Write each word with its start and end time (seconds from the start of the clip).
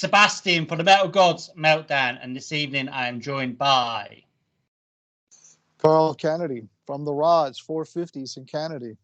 Sebastian 0.00 0.64
for 0.64 0.76
the 0.76 0.82
Metal 0.82 1.08
Gods 1.08 1.50
Meltdown, 1.58 2.18
and 2.22 2.34
this 2.34 2.52
evening 2.52 2.88
I 2.88 3.06
am 3.08 3.20
joined 3.20 3.58
by 3.58 4.22
Carl 5.76 6.14
Canedy 6.14 6.66
from 6.86 7.04
the 7.04 7.12
Rods 7.12 7.60
450s 7.60 8.38
in 8.38 8.46
Canedy. 8.46 8.96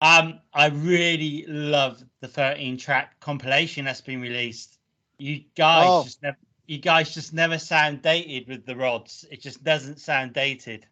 Um, 0.00 0.40
I 0.52 0.66
really 0.70 1.44
love 1.46 2.02
the 2.20 2.26
13 2.26 2.76
track 2.78 3.20
compilation 3.20 3.84
that's 3.84 4.00
been 4.00 4.20
released. 4.20 4.80
You 5.18 5.44
guys 5.54 5.86
oh. 5.88 6.02
just 6.02 6.20
never 6.20 6.38
you 6.66 6.78
guys 6.78 7.14
just 7.14 7.32
never 7.32 7.56
sound 7.56 8.02
dated 8.02 8.48
with 8.48 8.66
the 8.66 8.74
rods. 8.74 9.24
It 9.30 9.40
just 9.40 9.62
doesn't 9.62 10.00
sound 10.00 10.32
dated. 10.32 10.84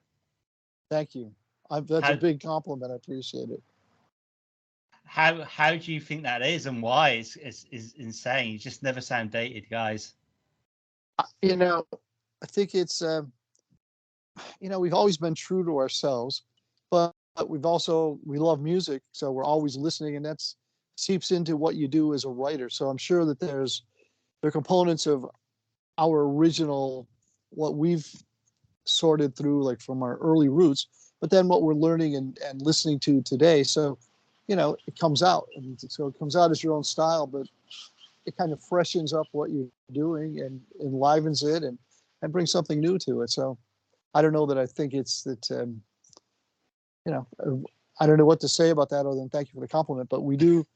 Thank 0.88 1.16
you. 1.16 1.32
I, 1.68 1.80
that's 1.80 2.06
how, 2.06 2.12
a 2.12 2.16
big 2.16 2.40
compliment. 2.40 2.92
I 2.92 2.94
appreciate 2.94 3.50
it. 3.50 3.62
How 5.08 5.42
how 5.44 5.74
do 5.74 5.92
you 5.92 6.00
think 6.00 6.22
that 6.22 6.42
is, 6.42 6.66
and 6.66 6.82
why? 6.82 7.10
Is 7.10 7.36
is 7.36 7.66
is 7.70 7.94
insane. 7.98 8.52
You 8.52 8.58
just 8.58 8.82
never 8.82 9.00
sound 9.00 9.30
dated, 9.30 9.68
guys. 9.70 10.14
You 11.42 11.56
know, 11.56 11.86
I 12.42 12.46
think 12.46 12.74
it's. 12.74 13.02
Uh, 13.02 13.22
you 14.60 14.68
know, 14.68 14.78
we've 14.78 14.94
always 14.94 15.16
been 15.16 15.34
true 15.34 15.64
to 15.64 15.78
ourselves, 15.78 16.42
but 16.90 17.12
we've 17.46 17.66
also 17.66 18.20
we 18.24 18.38
love 18.38 18.60
music, 18.60 19.02
so 19.12 19.32
we're 19.32 19.44
always 19.44 19.76
listening, 19.76 20.16
and 20.16 20.24
that's 20.24 20.56
seeps 20.96 21.30
into 21.30 21.56
what 21.56 21.76
you 21.76 21.88
do 21.88 22.12
as 22.12 22.24
a 22.24 22.28
writer. 22.28 22.68
So 22.68 22.88
I'm 22.88 22.98
sure 22.98 23.24
that 23.24 23.40
there's 23.40 23.84
there 24.42 24.48
are 24.48 24.52
components 24.52 25.06
of 25.06 25.26
our 25.96 26.28
original 26.28 27.08
what 27.50 27.76
we've 27.76 28.06
sorted 28.84 29.36
through 29.36 29.64
like 29.64 29.80
from 29.80 30.02
our 30.02 30.16
early 30.18 30.48
roots 30.48 30.86
but 31.20 31.28
then 31.30 31.48
what 31.48 31.62
we're 31.62 31.74
learning 31.74 32.16
and, 32.16 32.38
and 32.46 32.62
listening 32.62 32.98
to 32.98 33.20
today 33.22 33.62
so 33.62 33.98
you 34.48 34.56
know 34.56 34.76
it 34.86 34.98
comes 34.98 35.22
out. 35.22 35.48
And 35.56 35.78
so 35.78 36.08
it 36.08 36.18
comes 36.18 36.34
out 36.36 36.50
as 36.50 36.62
your 36.62 36.74
own 36.74 36.84
style 36.84 37.26
but 37.26 37.46
it 38.26 38.36
kind 38.36 38.52
of 38.52 38.62
freshens 38.62 39.12
up 39.12 39.26
what 39.32 39.50
you're 39.50 39.68
doing 39.92 40.40
and 40.40 40.60
enlivens 40.80 41.42
it 41.42 41.62
and 41.62 41.78
and 42.22 42.32
brings 42.32 42.50
something 42.50 42.80
new 42.80 42.98
to 42.98 43.22
it. 43.22 43.30
So 43.30 43.56
i 44.14 44.22
don't 44.22 44.32
know 44.32 44.46
that 44.46 44.56
i 44.56 44.64
think 44.64 44.94
it's 44.94 45.22
that 45.22 45.50
um, 45.50 45.82
you 47.04 47.12
know 47.12 47.26
i 48.00 48.06
don't 48.06 48.16
know 48.16 48.24
what 48.24 48.40
to 48.40 48.48
say 48.48 48.70
about 48.70 48.88
that 48.88 49.04
other 49.06 49.16
than 49.16 49.28
thank 49.28 49.48
you 49.48 49.54
for 49.54 49.60
the 49.60 49.68
compliment 49.68 50.08
but 50.08 50.22
we 50.22 50.34
do 50.34 50.66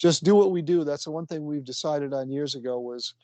just 0.00 0.24
do 0.24 0.34
what 0.34 0.50
we 0.50 0.62
do. 0.62 0.82
That's 0.82 1.04
the 1.04 1.10
one 1.10 1.26
thing 1.26 1.44
we've 1.44 1.64
decided 1.64 2.14
on 2.14 2.30
years 2.30 2.54
ago 2.54 2.80
was 2.80 3.14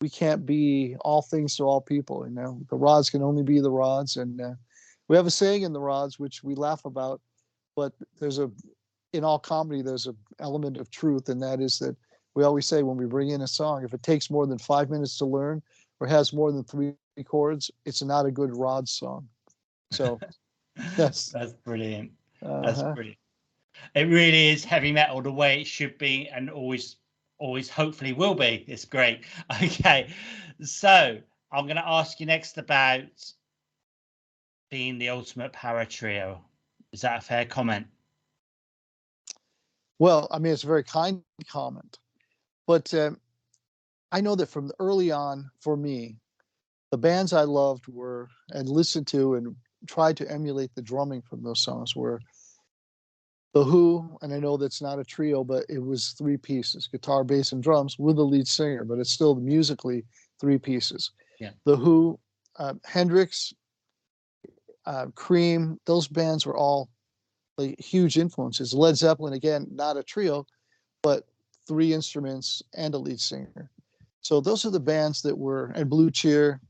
we 0.00 0.10
can't 0.10 0.44
be 0.44 0.96
all 1.00 1.22
things 1.22 1.56
to 1.56 1.62
all 1.64 1.80
people. 1.80 2.26
You 2.26 2.34
know, 2.34 2.60
the 2.68 2.76
rods 2.76 3.08
can 3.08 3.22
only 3.22 3.44
be 3.44 3.60
the 3.60 3.70
rods, 3.70 4.16
and 4.16 4.40
uh, 4.40 4.54
we 5.08 5.16
have 5.16 5.26
a 5.26 5.30
saying 5.30 5.62
in 5.62 5.72
the 5.72 5.80
rods 5.80 6.18
which 6.18 6.42
we 6.42 6.56
laugh 6.56 6.84
about, 6.84 7.20
but 7.76 7.92
there's 8.18 8.40
a 8.40 8.50
in 9.16 9.24
all 9.24 9.38
comedy 9.38 9.82
there's 9.82 10.06
an 10.06 10.16
element 10.38 10.76
of 10.76 10.90
truth, 10.90 11.28
and 11.28 11.42
that 11.42 11.60
is 11.60 11.78
that 11.78 11.96
we 12.34 12.44
always 12.44 12.66
say 12.66 12.82
when 12.82 12.96
we 12.96 13.06
bring 13.06 13.30
in 13.30 13.42
a 13.42 13.46
song, 13.46 13.84
if 13.84 13.94
it 13.94 14.02
takes 14.02 14.30
more 14.30 14.46
than 14.46 14.58
five 14.58 14.90
minutes 14.90 15.16
to 15.18 15.24
learn 15.24 15.62
or 16.00 16.06
has 16.06 16.32
more 16.32 16.52
than 16.52 16.64
three 16.64 16.94
chords, 17.24 17.70
it's 17.86 18.02
not 18.02 18.26
a 18.26 18.30
good 18.30 18.54
rod 18.54 18.88
song. 18.88 19.26
So 19.90 20.20
that's 20.96 21.30
that's 21.30 21.52
brilliant. 21.52 22.12
Uh-huh. 22.42 22.62
That's 22.62 22.82
brilliant. 22.82 23.18
It 23.94 24.04
really 24.04 24.48
is 24.48 24.64
heavy 24.64 24.92
metal 24.92 25.22
the 25.22 25.32
way 25.32 25.60
it 25.60 25.66
should 25.66 25.96
be, 25.98 26.28
and 26.28 26.50
always 26.50 26.96
always 27.38 27.68
hopefully 27.68 28.12
will 28.12 28.34
be. 28.34 28.64
It's 28.68 28.84
great. 28.84 29.24
Okay. 29.62 30.12
So 30.62 31.18
I'm 31.52 31.64
going 31.66 31.76
to 31.76 31.86
ask 31.86 32.18
you 32.18 32.26
next 32.26 32.56
about 32.56 33.04
being 34.70 34.98
the 34.98 35.10
ultimate 35.10 35.52
power 35.52 35.84
trio. 35.84 36.42
Is 36.92 37.02
that 37.02 37.18
a 37.18 37.20
fair 37.20 37.44
comment? 37.44 37.86
Well, 39.98 40.28
I 40.30 40.38
mean, 40.38 40.52
it's 40.52 40.64
a 40.64 40.66
very 40.66 40.84
kind 40.84 41.22
comment, 41.50 41.98
but 42.66 42.92
um, 42.94 43.18
I 44.12 44.20
know 44.20 44.34
that 44.34 44.48
from 44.48 44.70
early 44.78 45.10
on, 45.10 45.50
for 45.60 45.76
me, 45.76 46.16
the 46.90 46.98
bands 46.98 47.32
I 47.32 47.42
loved 47.42 47.88
were 47.88 48.28
and 48.50 48.68
listened 48.68 49.06
to 49.08 49.34
and 49.34 49.56
tried 49.86 50.16
to 50.18 50.30
emulate 50.30 50.74
the 50.74 50.82
drumming 50.82 51.22
from 51.22 51.42
those 51.42 51.60
songs 51.60 51.96
were 51.96 52.20
the 53.54 53.64
Who, 53.64 54.18
and 54.20 54.34
I 54.34 54.38
know 54.38 54.58
that's 54.58 54.82
not 54.82 54.98
a 54.98 55.04
trio, 55.04 55.42
but 55.42 55.64
it 55.70 55.78
was 55.78 56.10
three 56.10 56.36
pieces 56.36 56.88
guitar, 56.88 57.24
bass, 57.24 57.52
and 57.52 57.62
drums 57.62 57.98
with 57.98 58.18
a 58.18 58.22
lead 58.22 58.46
singer, 58.46 58.84
but 58.84 58.98
it's 58.98 59.12
still 59.12 59.34
musically 59.34 60.04
three 60.38 60.58
pieces. 60.58 61.12
Yeah. 61.40 61.50
The 61.64 61.74
Who, 61.76 62.20
uh, 62.58 62.74
Hendrix, 62.84 63.54
uh, 64.84 65.06
Cream, 65.14 65.80
those 65.86 66.06
bands 66.06 66.44
were 66.44 66.56
all 66.56 66.90
like 67.58 67.80
huge 67.80 68.18
influences. 68.18 68.74
Led 68.74 68.96
Zeppelin, 68.96 69.32
again, 69.32 69.66
not 69.70 69.96
a 69.96 70.02
trio, 70.02 70.46
but 71.02 71.26
three 71.66 71.92
instruments 71.92 72.62
and 72.74 72.94
a 72.94 72.98
lead 72.98 73.20
singer. 73.20 73.70
So 74.20 74.40
those 74.40 74.64
are 74.64 74.70
the 74.70 74.80
bands 74.80 75.22
that 75.22 75.36
were, 75.36 75.72
and 75.74 75.88
Blue 75.88 76.10
Cheer. 76.10 76.60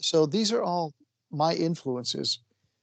So 0.00 0.26
these 0.26 0.52
are 0.52 0.62
all 0.62 0.94
my 1.30 1.54
influences 1.54 2.40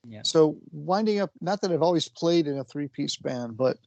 yeah. 0.08 0.22
So 0.24 0.58
winding 0.72 1.20
up, 1.20 1.32
not 1.42 1.62
that 1.62 1.72
I've 1.72 1.82
always 1.82 2.08
played 2.08 2.48
in 2.48 2.60
a 2.60 2.64
three-piece 2.64 3.18
band, 3.18 3.58
but 3.58 3.78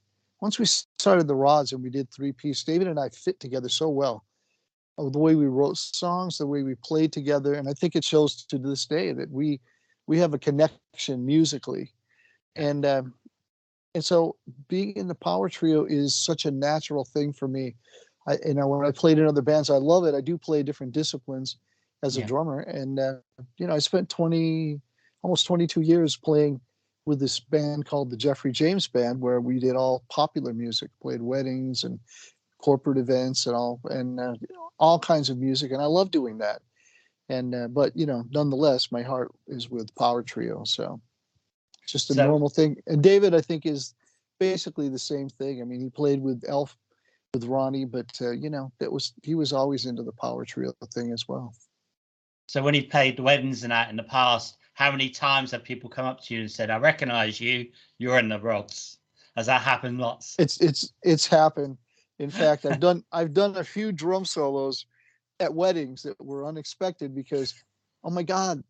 once 0.41 0.59
we 0.59 0.67
started 0.67 1.27
the 1.27 1.35
Rods 1.35 1.73
and 1.73 1.83
we 1.83 1.91
did 1.91 2.11
three-piece, 2.11 2.65
David 2.65 2.89
and 2.89 2.99
I 2.99 3.09
fit 3.11 3.41
together 3.41 3.69
so 3.69 3.89
well. 3.89 4.25
Oh, 4.99 5.09
the 5.09 5.19
way 5.19 5.35
we 5.35 5.47
wrote 5.47 5.79
songs, 5.79 6.39
the 6.39 6.47
way 6.47 6.63
we 6.63 6.75
played 6.75 7.13
together, 7.13 7.55
and 7.55 7.69
I 7.69 7.73
think 7.73 7.97
it 7.97 8.05
shows 8.05 8.45
to 8.47 8.59
this 8.59 8.85
day 8.85 9.13
that 9.13 9.31
we 9.31 9.61
we 10.07 10.19
have 10.19 10.35
a 10.35 10.39
connection 10.39 11.25
musically, 11.25 11.93
and 12.57 12.85
um, 12.85 13.15
and 13.95 14.05
so 14.05 14.37
being 14.69 14.93
in 14.97 15.09
the 15.09 15.15
power 15.15 15.49
trio 15.49 15.85
is 15.85 16.15
such 16.15 16.45
a 16.45 16.51
natural 16.51 17.05
thing 17.05 17.33
for 17.33 17.49
me. 17.49 17.75
I, 18.27 18.39
you 18.47 18.55
know, 18.55 18.69
when 18.69 18.87
I 18.87 18.93
played 18.93 19.19
in 19.19 19.27
other 19.27 19.43
bands, 19.43 19.69
I 19.69 19.77
love 19.77 20.05
it. 20.05 20.15
I 20.15 20.21
do 20.21 20.39
play 20.39 20.63
different 20.63 20.93
disciplines 20.93 21.57
as 22.03 22.17
yeah. 22.17 22.25
a 22.25 22.27
drummer, 22.27 22.61
and 22.61 22.99
uh, 22.99 23.15
you 23.59 23.67
know, 23.67 23.75
I 23.75 23.79
spent 23.79 24.09
20, 24.09 24.81
almost 25.23 25.47
22 25.47 25.81
years 25.83 26.17
playing 26.17 26.61
with 27.05 27.19
this 27.19 27.41
band 27.41 27.85
called 27.85 28.11
the 28.11 28.17
Jeffrey 28.17 28.53
James 28.53 28.87
Band, 28.87 29.21
where 29.21 29.41
we 29.41 29.59
did 29.59 29.75
all 29.75 30.05
popular 30.09 30.53
music, 30.53 30.91
played 31.01 31.21
weddings 31.21 31.85
and 31.85 31.99
corporate 32.59 32.99
events 32.99 33.47
and 33.47 33.57
all 33.57 33.81
and 33.91 34.21
uh, 34.21 34.35
all 34.79 34.99
kinds 34.99 35.29
of 35.29 35.39
music, 35.39 35.73
and 35.73 35.83
I 35.83 35.87
love 35.87 36.11
doing 36.11 36.39
that. 36.39 36.63
And 37.29 37.55
uh, 37.55 37.69
but 37.69 37.95
you 37.97 38.07
know, 38.07 38.25
nonetheless, 38.31 38.93
my 38.93 39.03
heart 39.03 39.33
is 39.49 39.69
with 39.69 39.95
Power 39.97 40.23
Trio, 40.23 40.65
so 40.65 41.01
just 41.87 42.11
a 42.11 42.15
so, 42.15 42.27
normal 42.27 42.49
thing. 42.49 42.77
And 42.87 43.03
David, 43.03 43.35
I 43.35 43.41
think, 43.41 43.67
is 43.67 43.95
basically 44.39 44.89
the 44.89 44.99
same 44.99 45.29
thing. 45.29 45.61
I 45.61 45.65
mean, 45.65 45.81
he 45.81 45.91
played 45.91 46.23
with 46.23 46.43
Elf 46.47 46.77
with 47.35 47.45
Ronnie, 47.45 47.85
but 47.85 48.11
uh, 48.21 48.31
you 48.31 48.51
know, 48.51 48.73
that 48.79 48.91
was 48.93 49.13
he 49.23 49.35
was 49.35 49.53
always 49.53 49.87
into 49.87 50.03
the 50.03 50.13
Power 50.13 50.45
Trio 50.45 50.73
thing 50.93 51.13
as 51.13 51.27
well. 51.29 51.55
So 52.47 52.63
when 52.63 52.75
he 52.75 52.83
played 52.83 53.17
the 53.17 53.23
weddings 53.23 53.63
and 53.63 53.73
that 53.73 53.89
in 53.89 53.97
the 53.97 54.03
past, 54.03 54.59
how 54.75 54.91
many 54.91 55.09
times 55.09 55.51
have 55.53 55.65
people 55.65 55.89
come 55.89 56.07
up 56.07 56.23
to 56.25 56.35
you 56.35 56.41
and 56.41 56.51
said, 56.51 56.71
"I 56.71 56.79
recognize 56.79 57.41
you. 57.41 57.69
You're 57.99 58.19
in 58.19 58.29
the 58.29 58.41
Rods"? 58.41 58.99
Has 59.37 59.47
that 59.47 59.63
happened 59.63 59.99
lots? 59.99 60.37
It's 60.39 60.61
it's 60.61 60.93
it's 61.03 61.27
happened. 61.27 61.79
In 62.19 62.31
fact, 62.31 62.67
I've 62.67 62.81
done 62.81 63.05
I've 63.13 63.33
done 63.33 63.57
a 63.57 63.65
few 63.65 63.93
drum 63.93 64.25
solos 64.25 64.87
at 65.41 65.53
weddings 65.53 66.03
that 66.03 66.23
were 66.23 66.47
unexpected 66.47 67.15
because, 67.15 67.55
oh 68.05 68.11
my 68.11 68.23
God, 68.23 68.63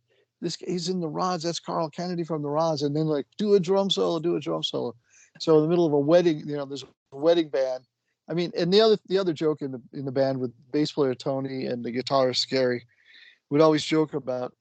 this 0.43 0.57
he's 0.57 0.89
in 0.89 1.01
the 1.01 1.09
Rods. 1.09 1.45
That's 1.45 1.61
Carl 1.61 1.91
Canedy 1.91 2.27
from 2.27 2.43
the 2.43 2.51
Rods. 2.51 2.83
And 2.83 2.95
then 2.95 3.07
like, 3.07 3.27
do 3.39 3.55
a 3.55 3.61
drum 3.61 3.89
solo, 3.89 4.19
do 4.19 4.37
a 4.37 4.41
drum 4.41 4.63
solo. 4.63 4.95
So 5.39 5.57
in 5.57 5.63
the 5.63 5.69
middle 5.69 5.87
of 5.87 5.93
a 5.93 5.99
wedding, 5.99 6.41
you 6.47 6.57
know, 6.57 6.67
there's 6.67 6.85
a 7.13 7.17
wedding 7.17 7.49
band. 7.49 7.85
I 8.29 8.35
mean, 8.35 8.53
and 8.57 8.73
the 8.73 8.81
other 8.81 8.99
the 9.09 9.19
other 9.19 9.33
joke 9.33 9.63
in 9.63 9.73
the 9.73 9.81
in 9.93 10.05
the 10.05 10.13
band 10.13 10.39
with 10.39 10.53
bass 10.73 10.93
player 10.93 11.15
Tony 11.15 11.67
and 11.67 11.85
the 11.85 11.93
guitarist 11.93 12.37
Scary, 12.37 12.85
would 13.51 13.61
always 13.61 13.85
joke 13.85 14.15
about 14.15 14.53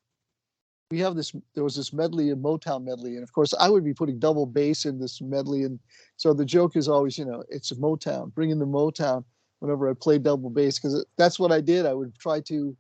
we 0.92 1.00
have 1.00 1.16
this 1.16 1.34
there 1.56 1.64
was 1.64 1.76
this 1.76 1.94
medley 1.94 2.32
a 2.32 2.36
motown 2.36 2.84
medley 2.84 3.16
and 3.16 3.24
of 3.24 3.32
course 3.32 3.54
i 3.60 3.70
would 3.70 3.84
be 3.86 3.94
putting 3.94 4.20
double 4.20 4.46
bass 4.46 4.86
in 4.86 5.00
this 5.00 5.22
medley 5.22 5.64
and 5.64 5.80
so 6.18 6.34
the 6.34 6.44
joke 6.44 6.76
is 6.76 6.90
always 6.90 7.18
you 7.18 7.24
know 7.24 7.42
it's 7.48 7.72
motown 7.72 8.34
bring 8.34 8.50
in 8.50 8.60
the 8.60 8.66
motown 8.66 9.24
whenever 9.60 9.90
i 9.90 9.94
play 9.94 10.18
double 10.20 10.50
bass 10.50 10.78
because 10.78 11.06
that's 11.18 11.40
what 11.40 11.52
i 11.52 11.62
did 11.62 11.86
i 11.86 11.94
would 11.94 12.14
try 12.20 12.42
to 12.42 12.76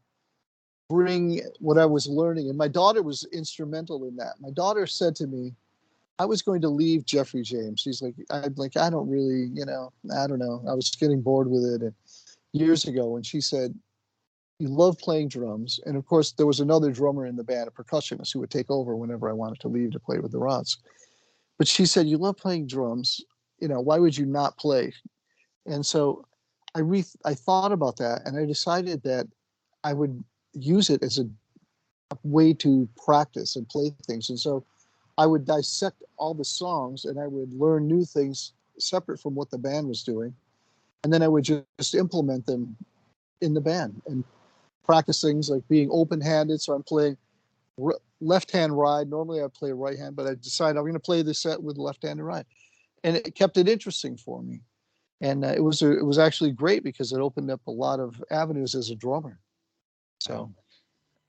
bring 0.91 1.41
what 1.59 1.77
i 1.77 1.85
was 1.85 2.07
learning 2.07 2.49
and 2.49 2.57
my 2.57 2.67
daughter 2.67 3.01
was 3.01 3.25
instrumental 3.31 4.05
in 4.05 4.15
that 4.15 4.33
my 4.41 4.51
daughter 4.51 4.85
said 4.85 5.15
to 5.15 5.27
me 5.27 5.53
i 6.19 6.25
was 6.25 6.41
going 6.41 6.61
to 6.61 6.67
leave 6.67 7.05
jeffrey 7.05 7.41
james 7.41 7.79
she's 7.79 8.01
like 8.01 8.15
I'm 8.29 8.53
like 8.57 8.75
i 8.75 8.89
don't 8.89 9.09
really 9.09 9.49
you 9.53 9.65
know 9.65 9.93
i 10.13 10.27
don't 10.27 10.39
know 10.39 10.63
i 10.67 10.73
was 10.73 10.89
getting 10.91 11.21
bored 11.21 11.49
with 11.49 11.63
it 11.63 11.81
and 11.81 11.93
years 12.51 12.85
ago 12.85 13.15
and 13.15 13.25
she 13.25 13.39
said 13.39 13.73
you 14.61 14.67
love 14.67 14.95
playing 14.99 15.27
drums. 15.27 15.79
And 15.87 15.97
of 15.97 16.05
course, 16.05 16.33
there 16.33 16.45
was 16.45 16.59
another 16.59 16.91
drummer 16.91 17.25
in 17.25 17.35
the 17.35 17.43
band, 17.43 17.67
a 17.67 17.71
percussionist, 17.71 18.31
who 18.31 18.39
would 18.41 18.51
take 18.51 18.69
over 18.69 18.95
whenever 18.95 19.27
I 19.27 19.33
wanted 19.33 19.59
to 19.61 19.67
leave 19.67 19.91
to 19.93 19.99
play 19.99 20.19
with 20.19 20.31
the 20.31 20.37
rods. 20.37 20.77
But 21.57 21.67
she 21.67 21.87
said, 21.87 22.07
You 22.07 22.19
love 22.19 22.37
playing 22.37 22.67
drums. 22.67 23.21
You 23.59 23.67
know, 23.67 23.81
why 23.81 23.97
would 23.97 24.15
you 24.15 24.27
not 24.27 24.59
play? 24.59 24.93
And 25.65 25.83
so 25.83 26.25
I 26.75 26.79
re 26.79 27.03
I 27.25 27.33
thought 27.33 27.71
about 27.71 27.97
that 27.97 28.21
and 28.25 28.37
I 28.37 28.45
decided 28.45 29.01
that 29.03 29.27
I 29.83 29.93
would 29.93 30.23
use 30.53 30.89
it 30.89 31.03
as 31.03 31.19
a, 31.19 31.25
way 32.23 32.53
to 32.53 32.87
practice 33.03 33.55
and 33.55 33.67
play 33.69 33.89
things. 34.05 34.29
And 34.29 34.39
so 34.39 34.65
I 35.17 35.25
would 35.25 35.45
dissect 35.45 36.03
all 36.17 36.33
the 36.33 36.45
songs 36.45 37.05
and 37.05 37.19
I 37.19 37.27
would 37.27 37.53
learn 37.53 37.87
new 37.87 38.05
things 38.05 38.53
separate 38.77 39.19
from 39.19 39.35
what 39.35 39.49
the 39.49 39.57
band 39.57 39.87
was 39.87 40.03
doing. 40.03 40.33
And 41.03 41.11
then 41.11 41.23
I 41.23 41.27
would 41.27 41.43
just 41.43 41.95
implement 41.95 42.45
them 42.45 42.75
in 43.41 43.53
the 43.53 43.61
band 43.61 44.01
and 44.07 44.23
practice 44.83 45.21
things 45.21 45.49
like 45.49 45.67
being 45.67 45.89
open-handed. 45.91 46.61
So 46.61 46.73
I'm 46.73 46.83
playing 46.83 47.17
r- 47.81 47.99
left-hand 48.19 48.77
ride. 48.77 49.09
Normally 49.09 49.41
I 49.41 49.47
play 49.47 49.71
right 49.71 49.97
hand, 49.97 50.15
but 50.15 50.27
I 50.27 50.35
decided 50.35 50.77
I'm 50.77 50.83
going 50.83 50.93
to 50.93 50.99
play 50.99 51.21
this 51.21 51.39
set 51.39 51.61
with 51.61 51.77
left 51.77 52.03
hand 52.03 52.19
and 52.19 52.27
right. 52.27 52.45
and 53.03 53.15
it 53.15 53.35
kept 53.35 53.57
it 53.57 53.67
interesting 53.67 54.17
for 54.17 54.43
me. 54.43 54.61
And 55.21 55.45
uh, 55.45 55.53
it 55.55 55.63
was 55.63 55.81
a, 55.81 55.91
it 55.97 56.05
was 56.05 56.19
actually 56.19 56.51
great 56.51 56.83
because 56.83 57.13
it 57.13 57.19
opened 57.19 57.51
up 57.51 57.61
a 57.67 57.71
lot 57.71 57.99
of 57.99 58.21
avenues 58.31 58.75
as 58.75 58.89
a 58.89 58.95
drummer. 58.95 59.39
So 60.21 60.51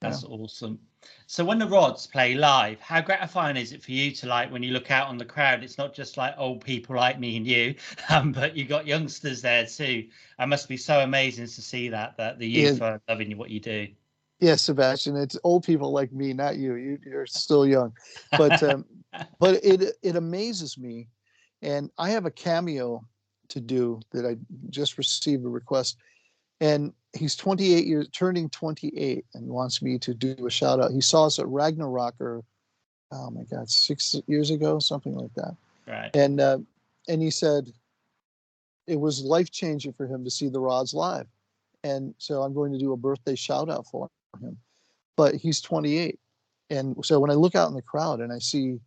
That's 0.01 0.25
awesome. 0.25 0.79
So 1.27 1.45
when 1.45 1.59
the 1.59 1.67
Rods 1.67 2.07
play 2.07 2.35
live, 2.35 2.79
how 2.81 3.01
gratifying 3.01 3.57
is 3.57 3.73
it 3.73 3.83
for 3.83 3.93
you 3.93 4.11
to 4.13 4.27
like 4.27 4.53
when 4.53 4.63
you 4.63 4.73
look 4.73 4.91
out 4.91 5.09
on 5.09 5.17
the 5.17 5.25
crowd? 5.25 5.65
It's 5.65 5.79
not 5.79 5.95
just 5.95 6.17
like 6.17 6.35
old 6.37 6.65
people 6.65 6.95
like 6.97 7.19
me 7.19 7.37
and 7.37 7.47
you, 7.47 7.75
um, 8.11 8.33
but 8.33 8.55
you 8.57 8.65
got 8.65 8.87
youngsters 8.87 9.41
there 9.41 9.65
too. 9.67 10.09
It 10.39 10.47
must 10.47 10.69
be 10.69 10.77
so 10.77 11.01
amazing 11.01 11.47
to 11.47 11.63
see 11.63 11.89
that 11.89 12.17
that 12.19 12.39
the 12.39 12.47
youth 12.47 12.83
Yeah. 12.83 12.93
are 12.93 13.01
loving 13.09 13.37
what 13.39 13.51
you 13.51 13.61
do. 13.61 13.89
yeah, 14.41 14.57
Sebastian, 14.57 15.17
it's 15.17 15.39
old 15.45 15.65
people 15.65 15.91
like 15.93 16.13
me, 16.13 16.33
not 16.33 16.57
you. 16.57 16.75
you 16.75 16.99
you're 17.05 17.27
still 17.27 17.67
young, 17.67 17.93
but 18.37 18.63
um, 18.63 18.85
but 19.41 19.65
it 19.65 19.97
it 20.03 20.17
amazes 20.17 20.77
me, 20.77 21.09
and 21.63 21.91
I 21.97 22.11
have 22.11 22.27
a 22.27 22.31
cameo 22.31 23.05
to 23.49 23.61
do 23.61 24.01
that 24.13 24.27
I 24.27 24.37
just 24.71 24.99
received 24.99 25.45
a 25.47 25.49
request, 25.49 25.97
and 26.61 26.93
he's 27.15 27.37
28 27.37 27.87
years, 27.87 28.09
turning 28.09 28.49
28, 28.51 29.25
and 29.35 29.47
wants 29.47 29.83
me 29.83 29.99
to 29.99 30.15
do 30.15 30.47
a 30.47 30.51
shout 30.51 30.81
out. 30.81 30.93
He 30.93 31.01
saw 31.01 31.27
us 31.27 31.39
at 31.39 31.47
Ragnarok, 31.49 32.15
or 32.21 32.43
oh 33.13 33.31
my 33.31 33.43
God, 33.45 33.69
six 33.69 34.17
years 34.27 34.51
ago, 34.51 34.79
something 34.79 35.15
like 35.15 35.33
that, 35.35 35.57
Right. 35.87 36.15
and 36.15 36.41
uh, 36.41 36.59
and 37.09 37.21
he 37.23 37.31
said 37.31 37.71
it 38.87 38.99
was 38.99 39.23
life 39.23 39.51
changing 39.51 39.93
for 39.93 40.07
him 40.07 40.25
to 40.25 40.31
see 40.31 40.49
the 40.49 40.61
Rods 40.61 40.95
live, 40.95 41.27
and 41.85 42.15
so 42.19 42.43
I'm 42.43 42.55
going 42.55 42.73
to 42.73 42.79
do 42.79 42.93
a 42.93 42.97
birthday 42.97 43.35
shout 43.35 43.69
out 43.69 43.87
for 43.87 44.09
him, 44.41 44.57
but 45.17 45.35
he's 45.35 45.61
28, 45.61 46.19
and 46.71 46.97
so 47.05 47.21
when 47.21 47.31
I 47.31 47.35
look 47.35 47.55
out 47.55 47.69
in 47.69 47.75
the 47.75 47.83
crowd 47.83 48.21
and 48.21 48.33
I 48.33 48.39
see 48.39 48.81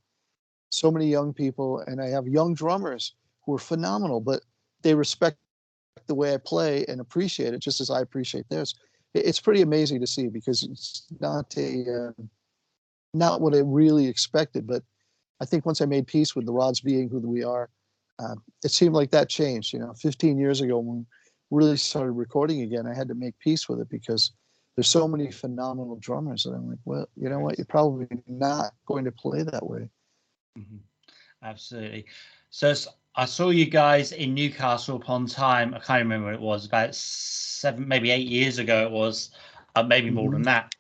so 0.70 0.92
many 0.92 1.08
young 1.08 1.34
people 1.34 1.80
and 1.80 2.02
I 2.02 2.08
have 2.08 2.28
young 2.28 2.54
drummers 2.54 3.14
who 3.46 3.54
are 3.56 3.60
phenomenal, 3.60 4.20
but 4.20 4.42
they 4.82 4.94
respect 4.94 5.38
the 6.08 6.16
way 6.16 6.34
I 6.34 6.38
play 6.38 6.86
and 6.88 7.00
appreciate 7.00 7.54
it 7.54 7.60
just 7.60 7.82
as 7.82 7.90
I 7.90 8.02
appreciate 8.02 8.48
theirs. 8.50 8.76
It's 9.14 9.40
pretty 9.40 9.62
amazing 9.62 10.02
to 10.02 10.08
see 10.08 10.28
because 10.28 10.64
it's 10.64 11.06
not 11.20 11.56
a 11.58 12.10
uh, 12.18 12.24
not 13.14 13.40
what 13.40 13.56
I 13.56 13.60
really 13.60 14.08
expected. 14.08 14.68
But 14.68 14.84
I 15.40 15.46
think 15.46 15.66
once 15.66 15.82
I 15.82 15.86
made 15.86 16.08
peace 16.08 16.36
with 16.36 16.46
the 16.46 16.52
Rods 16.52 16.82
being 16.82 17.10
who 17.10 17.20
we 17.20 17.44
are, 17.44 17.70
uh, 18.20 18.36
it 18.64 18.72
seemed 18.72 18.94
like 18.94 19.12
that 19.12 19.30
changed. 19.30 19.72
You 19.74 19.80
know, 19.80 19.94
15 19.94 20.38
years 20.38 20.62
ago 20.62 20.80
when 20.80 21.06
we 21.50 21.58
really 21.58 21.78
started 21.78 22.12
recording 22.12 22.62
again, 22.62 22.88
I 22.88 22.94
had 22.94 23.08
to 23.08 23.16
make 23.16 23.40
peace 23.40 23.70
with 23.70 23.80
it 23.80 23.90
because 23.90 24.32
there's 24.76 24.90
so 24.90 25.08
many 25.08 25.32
phenomenal 25.32 25.96
drummers 25.96 26.44
that 26.44 26.52
I'm 26.52 26.70
like, 26.70 26.80
well, 26.84 27.08
you 27.16 27.30
know 27.30 27.40
what, 27.40 27.58
you're 27.58 27.66
probably 27.66 28.08
not 28.28 28.74
going 28.86 29.06
to 29.06 29.12
play 29.12 29.44
that 29.44 29.66
way. 29.66 29.90
Mhm. 30.60 30.80
Absolutely. 31.42 32.06
So 32.50 32.74
I 33.18 33.26
saw 33.26 33.50
you 33.50 33.66
guys 33.66 34.12
in 34.12 34.34
Newcastle 34.34 34.98
upon 34.98 35.28
Tyne. 35.28 35.74
I 35.74 35.80
can't 35.80 36.04
remember 36.04 36.26
when 36.26 36.36
it 36.36 36.42
was 36.42 36.66
about 36.66 36.94
seven, 36.94 37.88
maybe 37.88 38.12
eight 38.12 38.28
years 38.28 38.58
ago. 38.60 38.86
It 38.86 38.92
was, 38.92 39.32
uh, 39.76 39.84
maybe 39.84 40.10
more 40.10 40.32
than 40.32 40.42
that. 40.44 40.74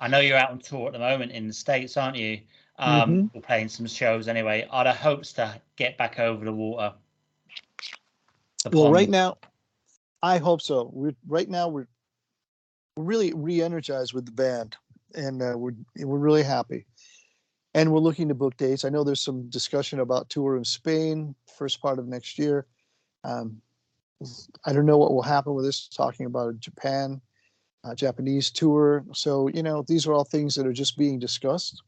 I 0.00 0.08
know 0.08 0.18
you're 0.18 0.36
out 0.36 0.50
on 0.50 0.58
tour 0.58 0.88
at 0.88 0.94
the 0.94 0.98
moment 0.98 1.32
in 1.32 1.46
the 1.46 1.52
states, 1.52 1.96
aren't 1.96 2.16
you? 2.16 2.40
Um, 2.78 3.30
We're 3.34 3.42
playing 3.42 3.68
some 3.68 3.86
shows 3.86 4.26
anyway. 4.26 4.66
Are 4.70 4.84
there 4.84 4.94
hopes 4.94 5.34
to 5.34 5.60
get 5.76 5.98
back 5.98 6.18
over 6.18 6.44
the 6.44 6.52
water? 6.52 6.94
The 8.64 8.70
Well, 8.70 8.90
right 8.90 9.08
now, 9.08 9.36
I 10.22 10.38
hope 10.38 10.62
so. 10.62 10.90
We're 10.92 11.14
right 11.28 11.48
now 11.48 11.68
we're 11.68 11.88
we're 12.96 13.04
really 13.04 13.32
re-energized 13.34 14.14
with 14.14 14.24
the 14.24 14.32
band, 14.32 14.76
and 15.14 15.42
uh, 15.42 15.54
we're 15.56 15.74
we're 15.98 16.18
really 16.18 16.42
happy, 16.42 16.86
and 17.74 17.92
we're 17.92 18.00
looking 18.00 18.28
to 18.28 18.34
book 18.34 18.56
dates. 18.56 18.84
I 18.84 18.88
know 18.88 19.04
there's 19.04 19.20
some 19.20 19.48
discussion 19.48 20.00
about 20.00 20.28
tour 20.28 20.56
in 20.56 20.64
Spain 20.64 21.34
first 21.56 21.80
part 21.80 21.98
of 21.98 22.06
next 22.06 22.38
year. 22.38 22.66
Um, 23.24 23.60
I 24.64 24.72
don't 24.72 24.86
know 24.86 24.98
what 24.98 25.12
will 25.12 25.22
happen 25.22 25.54
with 25.54 25.64
this. 25.64 25.88
Talking 25.88 26.26
about 26.26 26.58
Japan, 26.58 27.20
uh, 27.84 27.94
Japanese 27.94 28.50
tour. 28.50 29.04
So 29.12 29.48
you 29.48 29.62
know 29.62 29.82
these 29.86 30.06
are 30.06 30.12
all 30.12 30.24
things 30.24 30.54
that 30.54 30.66
are 30.66 30.72
just 30.72 30.98
being 30.98 31.18
discussed. 31.18 31.82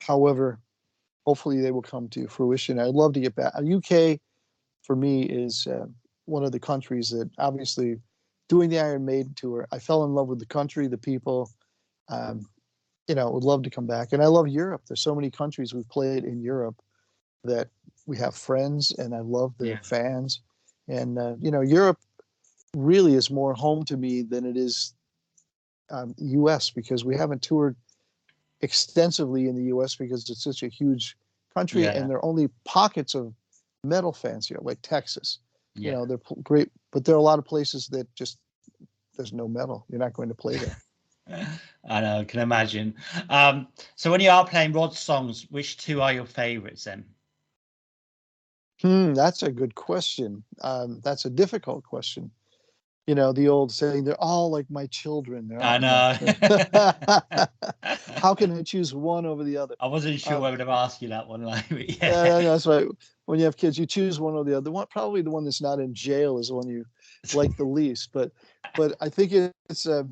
However, 0.00 0.58
hopefully 1.26 1.60
they 1.60 1.70
will 1.70 1.82
come 1.82 2.08
to 2.10 2.28
fruition. 2.28 2.78
I'd 2.78 2.94
love 2.94 3.12
to 3.14 3.20
get 3.20 3.34
back. 3.34 3.52
UK 3.56 4.20
for 4.82 4.96
me 4.96 5.22
is 5.22 5.66
uh, 5.66 5.86
one 6.26 6.44
of 6.44 6.52
the 6.52 6.60
countries 6.60 7.10
that 7.10 7.30
obviously 7.38 7.96
doing 8.48 8.68
the 8.68 8.80
Iron 8.80 9.04
Maiden 9.04 9.32
tour, 9.34 9.66
I 9.72 9.78
fell 9.78 10.04
in 10.04 10.14
love 10.14 10.28
with 10.28 10.38
the 10.38 10.46
country, 10.46 10.86
the 10.86 10.98
people. 10.98 11.50
Um, 12.08 12.46
you 13.08 13.14
know, 13.14 13.30
would 13.30 13.44
love 13.44 13.62
to 13.62 13.70
come 13.70 13.86
back, 13.86 14.12
and 14.12 14.22
I 14.22 14.26
love 14.26 14.48
Europe. 14.48 14.82
There's 14.86 15.00
so 15.00 15.14
many 15.14 15.30
countries 15.30 15.74
we've 15.74 15.88
played 15.88 16.24
in 16.24 16.40
Europe 16.42 16.76
that 17.44 17.68
we 18.06 18.16
have 18.18 18.34
friends, 18.34 18.92
and 18.92 19.14
I 19.14 19.20
love 19.20 19.54
the 19.58 19.66
Yeah. 19.68 19.78
fans. 19.82 20.40
And 20.88 21.18
uh, 21.18 21.34
you 21.40 21.50
know, 21.50 21.60
Europe 21.60 21.98
really 22.76 23.14
is 23.14 23.30
more 23.30 23.54
home 23.54 23.84
to 23.84 23.96
me 23.96 24.22
than 24.22 24.44
it 24.44 24.56
is 24.56 24.94
um, 25.90 26.14
U.S. 26.18 26.70
because 26.70 27.04
we 27.04 27.16
haven't 27.16 27.42
toured 27.42 27.76
extensively 28.60 29.48
in 29.48 29.56
the 29.56 29.64
U.S. 29.64 29.96
because 29.96 30.28
it's 30.30 30.42
such 30.44 30.62
a 30.62 30.68
huge 30.68 31.16
country, 31.54 31.82
Yeah. 31.84 31.90
and 31.90 32.08
there 32.10 32.16
are 32.16 32.24
only 32.24 32.48
pockets 32.64 33.14
of 33.14 33.34
metal 33.84 34.12
fans 34.12 34.46
here, 34.46 34.58
like 34.62 34.78
Texas 34.82 35.38
you 35.76 35.90
know 35.90 36.06
they're 36.06 36.20
great 36.42 36.70
but 36.92 37.04
there 37.04 37.14
are 37.14 37.18
a 37.18 37.22
lot 37.22 37.38
of 37.38 37.44
places 37.44 37.88
that 37.88 38.06
just 38.14 38.38
there's 39.16 39.32
no 39.32 39.48
metal 39.48 39.84
you're 39.88 39.98
not 39.98 40.12
going 40.12 40.28
to 40.28 40.34
play 40.34 40.56
there 40.56 40.76
I 41.28 42.00
know, 42.00 42.20
I 42.20 42.24
can 42.24 42.40
imagine. 42.40 42.94
Um, 43.28 43.68
so 43.96 44.10
when 44.10 44.20
you 44.20 44.30
are 44.30 44.46
playing 44.46 44.72
Rod's 44.72 44.98
songs, 44.98 45.46
which 45.50 45.78
two 45.78 46.02
are 46.02 46.12
your 46.12 46.26
favourites 46.26 46.84
then? 46.84 47.04
hmm, 48.82 49.14
that's 49.14 49.42
a 49.42 49.50
good 49.50 49.74
question 49.74 50.44
um, 50.62 51.00
that's 51.02 51.24
a 51.24 51.30
difficult 51.30 51.84
question 51.84 52.30
you 53.06 53.14
know 53.14 53.32
the 53.32 53.48
old 53.48 53.70
saying 53.72 54.04
they're 54.04 54.20
all 54.20 54.50
like 54.50 54.70
my 54.70 54.86
children 54.86 55.50
I 55.60 55.78
know. 55.78 56.16
how 58.16 58.34
can 58.34 58.52
i 58.52 58.62
choose 58.62 58.94
one 58.94 59.26
over 59.26 59.44
the 59.44 59.56
other 59.56 59.74
I 59.80 59.86
wasn't 59.86 60.20
sure 60.20 60.36
Um, 60.36 60.42
would 60.50 60.60
have 60.60 60.68
asked 60.68 61.02
you 61.02 61.08
that 61.08 61.28
one. 61.28 61.42
Like, 61.44 61.70
yeah, 61.70 61.86
yeah. 62.02 62.24
yeah, 62.24 62.40
that's 62.40 62.66
right 62.66 62.86
when 63.26 63.38
you 63.38 63.44
have 63.44 63.56
kids 63.56 63.78
you 63.78 63.86
choose 63.86 64.20
one 64.20 64.34
or 64.34 64.44
the 64.44 64.52
other 64.52 64.64
the 64.64 64.72
one 64.72 64.86
probably 64.90 65.22
the 65.22 65.30
one 65.30 65.44
that's 65.44 65.62
not 65.62 65.78
in 65.80 65.94
jail 65.94 66.38
is 66.38 66.48
the 66.48 66.54
one 66.54 66.68
you 66.68 66.84
like 67.34 67.56
the 67.56 67.64
least 67.64 68.10
but 68.12 68.32
but 68.76 68.94
i 69.00 69.08
think 69.08 69.32
it's 69.70 69.86
uh, 69.86 70.02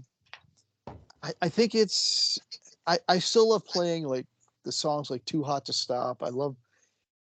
I, 1.23 1.33
I 1.43 1.49
think 1.49 1.75
it's 1.75 2.39
I, 2.87 2.99
I 3.09 3.19
still 3.19 3.51
love 3.51 3.65
playing 3.65 4.05
like 4.05 4.27
the 4.65 4.73
songs 4.73 5.11
like 5.11 5.25
too 5.25 5.43
hot 5.43 5.65
to 5.67 5.73
stop 5.73 6.23
i 6.23 6.29
love 6.29 6.57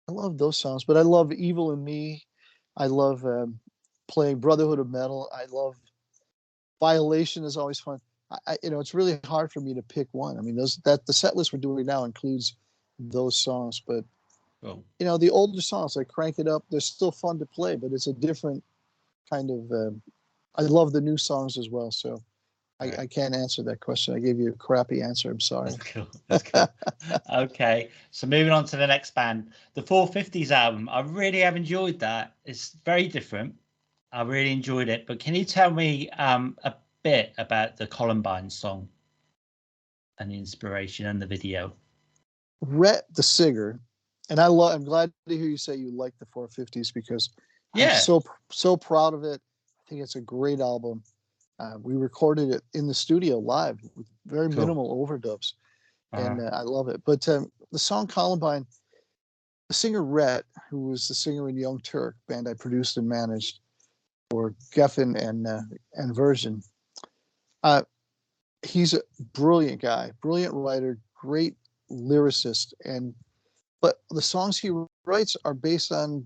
i 0.10 0.12
love 0.12 0.38
those 0.38 0.58
songs 0.58 0.84
but 0.84 0.98
i 0.98 1.02
love 1.02 1.32
evil 1.32 1.72
in 1.72 1.84
me 1.84 2.24
i 2.78 2.88
love 2.88 3.26
um, 3.26 3.60
playing 4.08 4.40
brotherhood 4.40 4.80
of 4.80 4.90
metal 4.90 5.30
i 5.36 5.46
love 5.52 5.76
violation 6.80 7.44
is 7.44 7.58
always 7.58 7.80
fun 7.80 8.00
I, 8.32 8.38
I 8.48 8.58
you 8.64 8.70
know 8.70 8.80
it's 8.80 8.94
really 8.94 9.20
hard 9.26 9.52
for 9.52 9.62
me 9.62 9.74
to 9.74 9.82
pick 9.82 10.08
one 10.12 10.38
i 10.38 10.42
mean 10.42 10.56
those 10.56 10.78
that 10.86 11.06
the 11.06 11.14
set 11.14 11.36
list 11.36 11.54
we're 11.54 11.60
doing 11.60 11.86
now 11.86 12.04
includes 12.04 12.56
those 13.00 13.38
songs 13.38 13.82
but 13.86 14.04
Cool. 14.64 14.84
you 15.00 15.06
know 15.08 15.18
the 15.18 15.32
older 15.32 15.62
songs 15.62 15.96
like 15.96 16.08
crank 16.08 16.38
it 16.38 16.48
up 16.48 16.64
they're 16.70 16.80
still 16.80 17.12
fun 17.12 17.40
to 17.40 17.46
play 17.46 17.76
but 17.76 17.92
it's 17.94 18.08
a 18.08 18.14
different 18.14 18.64
kind 19.30 19.50
of 19.50 19.72
uh, 19.72 19.92
i 20.56 20.62
love 20.62 20.92
the 20.94 21.02
new 21.02 21.18
songs 21.18 21.58
as 21.58 21.70
well 21.70 21.92
so. 21.92 22.22
I, 22.82 23.02
I 23.04 23.08
can't 23.08 23.36
answer 23.36 23.64
that 23.64 23.80
question 23.80 24.16
i 24.16 24.20
gave 24.20 24.40
you 24.40 24.50
a 24.50 24.54
crappy 24.54 25.02
answer 25.02 25.30
i'm 25.32 25.40
sorry 25.40 25.72
That's 25.72 25.84
cool. 25.84 26.08
That's 26.28 26.44
cool. 26.44 26.68
okay. 27.34 27.90
So 28.12 28.28
moving 28.28 28.52
on 28.52 28.66
to 28.66 28.78
the 28.78 28.88
next 28.88 29.14
band, 29.14 29.52
the 29.74 29.84
450s 29.84 30.52
album. 30.52 30.90
I 30.90 31.02
really 31.02 31.40
have 31.40 31.56
enjoyed 31.56 32.00
that. 32.00 32.36
It's 32.46 32.78
very 32.86 33.08
different. 33.08 33.56
I 34.12 34.22
really 34.24 34.52
enjoyed 34.52 34.90
it. 34.90 35.08
But 35.08 35.20
can 35.20 35.36
you 35.36 35.46
tell 35.46 35.72
me 35.72 36.10
um, 36.12 36.58
a 36.64 36.74
bit 37.04 37.34
about 37.38 37.78
the 37.78 37.88
Columbine 37.88 38.50
song 38.50 38.88
and 40.20 40.32
the 40.32 40.38
inspiration 40.38 41.06
and 41.08 41.22
the 41.22 41.26
video? 41.26 41.74
Rhett 42.62 43.06
the 43.16 43.24
singer, 43.24 43.80
and 44.30 44.40
I 44.40 44.48
love. 44.48 44.74
I'm 44.74 44.84
glad 44.84 45.12
to 45.28 45.38
hear 45.38 45.48
you 45.48 45.58
say 45.58 45.76
you 45.76 45.92
like 45.92 46.14
the 46.20 46.26
450s 46.28 46.94
because 46.94 47.30
Yeah. 47.74 47.94
I'm 47.94 47.96
so 48.02 48.24
so 48.52 48.78
proud 48.78 49.14
of 49.14 49.24
it. 49.24 49.42
I 49.80 49.90
think 49.90 50.02
it's 50.02 50.16
a 50.16 50.22
great 50.22 50.60
album. 50.60 51.02
Uh, 51.62 51.78
we 51.84 51.96
recorded 51.96 52.50
it 52.50 52.64
in 52.74 52.88
the 52.88 52.94
studio 52.94 53.38
live 53.38 53.80
with 53.96 54.08
very 54.26 54.50
Cool. 54.50 54.62
minimal 54.62 55.06
overdubs, 55.08 55.54
and 56.12 56.42
Uh, 56.42 56.50
I 56.52 56.62
love 56.64 56.88
it. 56.88 57.04
But 57.06 57.28
um, 57.30 57.52
the 57.72 57.78
song 57.78 58.08
Columbine, 58.08 58.66
the 59.68 59.76
singer 59.76 60.04
Rhett, 60.04 60.44
who 60.72 60.88
was 60.88 61.08
the 61.08 61.14
singer 61.14 61.50
in 61.50 61.56
Young 61.56 61.80
Turk 61.82 62.16
band 62.28 62.48
I 62.48 62.56
produced 62.56 62.98
and 62.98 63.08
managed 63.08 63.60
for 64.32 64.56
Geffen 64.74 65.16
and 65.16 65.46
uh, 65.46 65.62
and 65.94 66.16
Version, 66.16 66.64
uh, 67.62 67.84
he's 68.64 68.96
a 68.96 69.02
brilliant 69.34 69.82
guy, 69.84 70.14
brilliant 70.20 70.56
writer, 70.56 70.98
great 71.14 71.56
lyricist, 71.92 72.74
and 72.86 73.14
but 73.82 74.02
the 74.10 74.22
songs 74.22 74.58
he 74.58 74.72
writes 75.06 75.38
are 75.46 75.54
based 75.54 75.92
on 75.92 76.26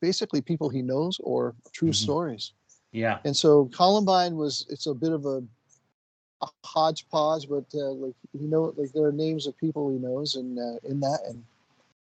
basically 0.00 0.40
people 0.40 0.68
he 0.68 0.82
knows 0.82 1.20
or 1.22 1.54
true 1.72 1.90
Mhm. 1.90 1.94
stories. 1.94 2.54
Yeah. 2.94 3.18
And 3.24 3.36
so 3.36 3.68
Columbine 3.74 4.36
was 4.36 4.66
it's 4.70 4.86
a 4.86 4.94
bit 4.94 5.10
of 5.10 5.26
a, 5.26 5.42
a 6.42 6.46
hodgepodge, 6.64 7.48
but 7.48 7.64
uh, 7.74 7.90
like 7.90 8.14
you 8.32 8.48
know, 8.48 8.72
like 8.76 8.92
there 8.92 9.04
are 9.04 9.12
names 9.12 9.48
of 9.48 9.58
people 9.58 9.90
he 9.90 9.98
knows 9.98 10.36
and 10.36 10.56
uh, 10.56 10.78
in 10.88 11.00
that, 11.00 11.18
and 11.26 11.42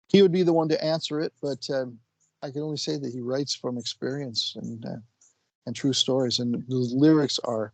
he 0.09 0.21
would 0.21 0.33
be 0.33 0.43
the 0.43 0.53
one 0.53 0.69
to 0.69 0.85
answer 0.85 1.19
it. 1.21 1.33
But 1.41 1.67
um, 1.71 1.99
I 2.43 2.51
can 2.51 2.61
only 2.61 2.77
say 2.77 2.99
that 2.99 3.11
he 3.11 3.23
writes 3.23 3.55
from 3.55 3.79
experience 3.79 4.55
and 4.61 4.85
uh, 4.85 4.97
and 5.65 5.75
true 5.75 5.95
stories, 5.95 6.41
and 6.41 6.63
the 6.69 6.77
lyrics 6.77 7.41
are 7.45 7.73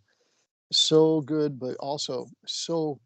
so 0.70 1.22
good, 1.22 1.58
but 1.58 1.74
also 1.78 2.28
so 2.46 3.00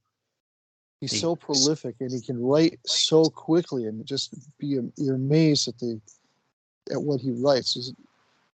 he's 1.00 1.18
so 1.18 1.34
prolific, 1.34 1.96
and 2.00 2.12
he 2.12 2.20
can 2.20 2.38
write 2.38 2.78
so 2.84 3.24
quickly, 3.30 3.86
and 3.86 4.04
just 4.04 4.34
be 4.58 4.78
you're 4.98 5.14
amazed 5.14 5.68
at 5.68 5.78
the 5.78 5.98
at 6.92 7.00
what 7.00 7.18
he 7.22 7.30
writes. 7.30 7.92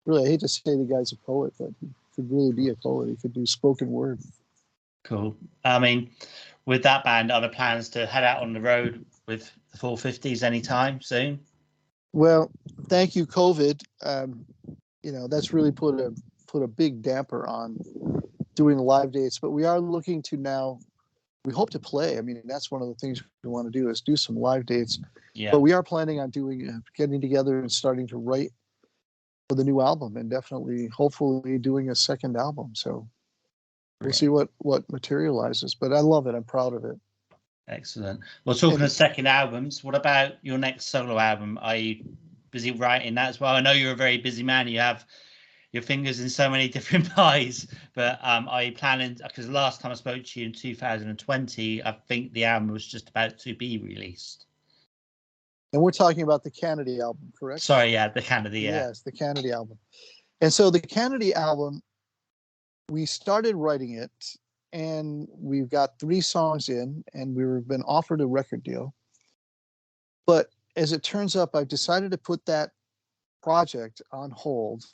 Really, 0.05 0.27
I 0.27 0.31
hate 0.31 0.41
to 0.41 0.49
say 0.49 0.77
the 0.77 0.89
guy's 0.89 1.13
a 1.13 1.17
poet, 1.17 1.55
but 1.59 1.71
he 1.81 1.89
could 2.15 2.31
really 2.31 2.53
be 2.53 2.69
a 2.69 2.75
poet. 2.75 3.09
He 3.09 3.17
could 3.17 3.33
do 3.33 3.47
spoken 3.47 3.91
word. 3.91 4.21
Cool. 5.05 5.37
I 5.65 5.79
mean, 5.79 6.11
with 6.67 6.83
that 6.83 7.05
band, 7.05 7.31
are 7.31 7.41
there 7.41 7.51
plans 7.51 7.89
to 7.91 8.07
head 8.07 8.25
out 8.25 8.43
on 8.43 8.53
the 8.53 8.61
road 8.61 9.05
with 9.27 9.53
the 9.73 9.79
450s 9.79 10.43
anytime 10.43 11.01
soon? 11.01 11.41
Well, 12.13 12.51
thank 12.89 13.17
you, 13.17 13.27
COVID. 13.27 13.83
Um, 14.05 14.45
you 15.03 15.13
know, 15.13 15.27
that's 15.27 15.53
really 15.53 15.73
put 15.73 15.99
a 15.99 16.13
put 16.47 16.63
a 16.63 16.69
big 16.69 17.03
damper 17.03 17.47
on 17.47 17.79
doing 18.55 18.79
live 18.79 19.13
dates, 19.13 19.39
but 19.39 19.51
we 19.51 19.65
are 19.65 19.81
looking 19.81 20.23
to 20.23 20.37
now. 20.37 20.79
We 21.45 21.53
hope 21.53 21.71
to 21.71 21.81
play. 21.81 22.19
I 22.19 22.21
mean, 22.21 22.41
that's 22.45 22.71
one 22.71 22.83
of 22.83 22.89
the 22.89 22.95
things 22.95 23.21
we 23.43 23.51
want 23.51 23.67
to 23.67 23.77
do 23.77 23.89
is 23.89 24.01
do 24.01 24.17
some 24.17 24.37
live 24.37 24.65
dates. 24.65 25.01
Yeah. 25.35 25.51
But 25.51 25.59
we 25.59 25.73
are 25.73 25.83
planning 25.83 26.21
on 26.21 26.31
doing 26.31 26.69
uh, 26.69 26.79
getting 26.97 27.21
together 27.21 27.59
and 27.59 27.73
starting 27.73 28.07
to 28.09 28.17
write 28.17 28.53
for 29.49 29.55
the 29.57 29.65
new 29.65 29.81
album, 29.81 30.17
and 30.17 30.31
definitely, 30.31 30.87
hopefully, 30.89 31.59
doing 31.59 31.91
a 31.91 31.95
second 31.95 32.37
album. 32.37 32.75
So 32.75 32.91
we'll 34.01 34.07
Great. 34.09 34.15
see 34.15 34.29
what 34.29 34.49
what 34.59 34.91
materializes. 34.91 35.75
But 35.75 35.93
I 35.93 36.01
love 36.01 36.27
it. 36.27 36.35
I'm 36.35 36.45
proud 36.45 36.75
of 36.75 36.85
it. 36.85 36.99
Excellent. 37.69 38.21
Well, 38.45 38.57
talking 38.57 38.77
And- 38.77 38.85
of 38.85 38.93
second 38.93 39.27
albums, 39.29 39.85
what 39.85 39.95
about 39.95 40.35
your 40.43 40.59
next 40.59 40.87
solo 40.87 41.19
album? 41.19 41.59
Are 41.63 41.77
you 41.77 42.05
busy 42.51 42.73
writing 42.73 43.15
that 43.15 43.29
as 43.29 43.41
well? 43.41 43.55
I 43.55 43.61
know 43.61 43.73
you're 43.73 43.93
a 43.93 43.97
very 43.97 44.19
busy 44.19 44.43
man. 44.43 44.69
You 44.69 44.81
have 44.81 45.07
your 45.73 45.83
fingers 45.83 46.21
in 46.21 46.29
so 46.29 46.51
many 46.51 46.69
different 46.77 47.09
pies, 47.11 47.67
but 47.95 48.19
um, 48.23 48.49
are 48.49 48.63
you 48.65 48.73
planning? 48.73 49.17
Because 49.23 49.49
last 49.49 49.81
time 49.81 49.93
I 49.93 49.95
spoke 49.95 50.25
to 50.25 50.41
you 50.41 50.47
in 50.47 50.53
2020, 50.53 51.83
I 51.85 51.93
think 51.93 52.33
the 52.33 52.45
album 52.45 52.71
was 52.71 52.87
just 52.87 53.09
about 53.09 53.39
to 53.39 53.55
be 53.55 53.79
released. 53.79 54.47
And 55.73 55.81
we're 55.81 55.91
talking 55.91 56.23
about 56.23 56.43
the 56.43 56.51
Canedy 56.51 57.01
album, 57.01 57.33
correct? 57.39 57.63
Sorry, 57.63 57.93
yeah, 57.93 58.09
the 58.09 58.21
Canedy, 58.21 58.63
yeah. 58.63 58.89
Yes, 58.89 59.03
the 59.03 59.13
Canedy 59.13 59.53
album. 59.53 59.79
And 60.41 60.53
so 60.53 60.71
the 60.71 60.81
Canedy 60.81 61.33
album, 61.33 61.83
we 62.91 63.07
started 63.07 63.57
writing 63.57 63.95
it 63.95 64.11
and 64.73 65.29
we've 65.31 65.71
got 65.71 65.99
three 65.99 66.21
songs 66.21 66.69
in 66.69 67.03
and 67.15 67.35
we've 67.35 67.67
been 67.67 67.83
offered 67.83 68.21
a 68.21 68.27
record 68.27 68.63
deal. 68.63 68.95
But 70.27 70.49
as 70.77 70.93
it 70.93 71.03
turns 71.03 71.37
up, 71.37 71.55
I've 71.55 71.69
decided 71.69 72.11
to 72.11 72.19
put 72.19 72.45
that 72.47 72.71
project 73.43 74.03
on 74.13 74.31
hold. 74.31 74.85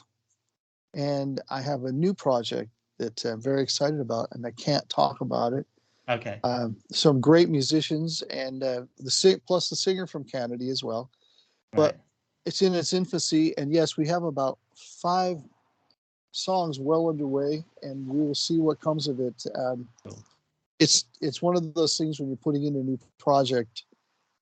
And 0.95 1.41
I 1.51 1.61
have 1.61 1.85
a 1.85 1.93
new 1.93 2.15
project 2.15 2.71
that 2.99 3.25
I'm 3.25 3.41
very 3.41 3.63
excited 3.63 4.01
about 4.01 4.29
and 4.33 4.47
I 4.47 4.51
can't 4.53 4.89
talk 4.89 5.21
about 5.21 5.53
it. 5.53 5.67
Okay. 6.09 6.41
Um, 6.43 6.77
some 6.91 7.21
great 7.21 7.49
musicians 7.50 8.23
and 8.31 8.62
uh, 8.62 8.83
the 8.99 9.11
sing- 9.11 9.41
plus 9.47 9.69
the 9.69 9.77
singer 9.77 10.07
from 10.07 10.25
Canedy 10.25 10.71
as 10.71 10.83
well 10.83 11.11
but- 11.73 11.95
right. 11.95 12.00
it's 12.47 12.62
in 12.62 12.75
its 12.75 12.93
infancy 12.95 13.57
and 13.59 13.73
yes 13.73 13.97
we 13.99 14.07
have 14.09 14.23
about 14.23 14.59
five 14.75 15.38
songs 16.33 16.79
well 16.81 17.09
underway 17.09 17.65
and 17.83 18.07
we 18.07 18.21
will 18.27 18.35
see 18.35 18.59
what 18.59 18.81
comes 18.81 19.09
of 19.09 19.21
it 19.21 19.45
um, 19.57 19.87
Cool. 20.05 20.19
it's 20.79 21.05
it's 21.21 21.43
one 21.43 21.57
of 21.57 21.75
those 21.75 21.99
things 21.99 22.19
when 22.21 22.29
you're 22.29 22.37
putting 22.38 22.65
in 22.65 22.75
a 22.77 22.83
new 22.83 22.99
project 23.19 23.85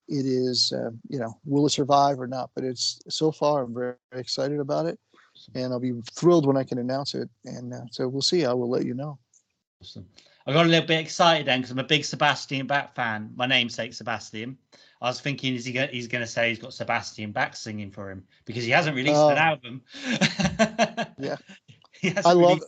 it 0.08 0.24
is 0.26 0.72
um, 0.76 1.00
you 1.08 1.18
know 1.18 1.36
will 1.44 1.66
it 1.66 1.70
survive 1.70 2.20
or 2.20 2.26
not 2.28 2.50
but 2.54 2.62
it's 2.64 3.00
so 3.08 3.32
far 3.32 3.62
i'm 3.64 3.74
very, 3.74 3.94
very 4.12 4.20
excited 4.20 4.60
about 4.60 4.86
it 4.86 4.98
and 5.54 5.72
i'll 5.72 5.80
be 5.80 5.94
thrilled 6.12 6.46
when 6.46 6.56
i 6.56 6.62
can 6.64 6.78
announce 6.78 7.14
it 7.14 7.28
and 7.44 7.72
uh, 7.74 7.80
so 7.90 8.06
we'll 8.06 8.22
see 8.22 8.44
i 8.44 8.52
will 8.52 8.70
let 8.70 8.84
you 8.84 8.94
know 8.94 9.18
Awesome. 9.82 10.06
I 10.46 10.52
got 10.52 10.66
a 10.66 10.68
little 10.68 10.86
bit 10.86 11.00
excited 11.00 11.46
then 11.46 11.60
because 11.60 11.72
I'm 11.72 11.78
a 11.80 11.84
big 11.84 12.04
Sebastian 12.04 12.66
Bach 12.66 12.94
fan. 12.94 13.32
My 13.34 13.46
namesake 13.46 13.92
Sebastian. 13.94 14.56
I 15.02 15.08
was 15.08 15.20
thinking, 15.20 15.54
is 15.54 15.64
he 15.64 15.72
go- 15.72 15.88
he's 15.88 16.06
going 16.06 16.22
to 16.22 16.30
say 16.30 16.48
he's 16.50 16.58
got 16.58 16.72
Sebastian 16.72 17.32
Bach 17.32 17.56
singing 17.56 17.90
for 17.90 18.10
him 18.10 18.24
because 18.44 18.64
he 18.64 18.70
hasn't 18.70 18.94
released 18.96 19.16
an 19.16 19.36
Oh. 19.38 19.40
album. 19.40 19.82
Yeah. 21.18 21.36
i 22.26 22.32
love 22.32 22.60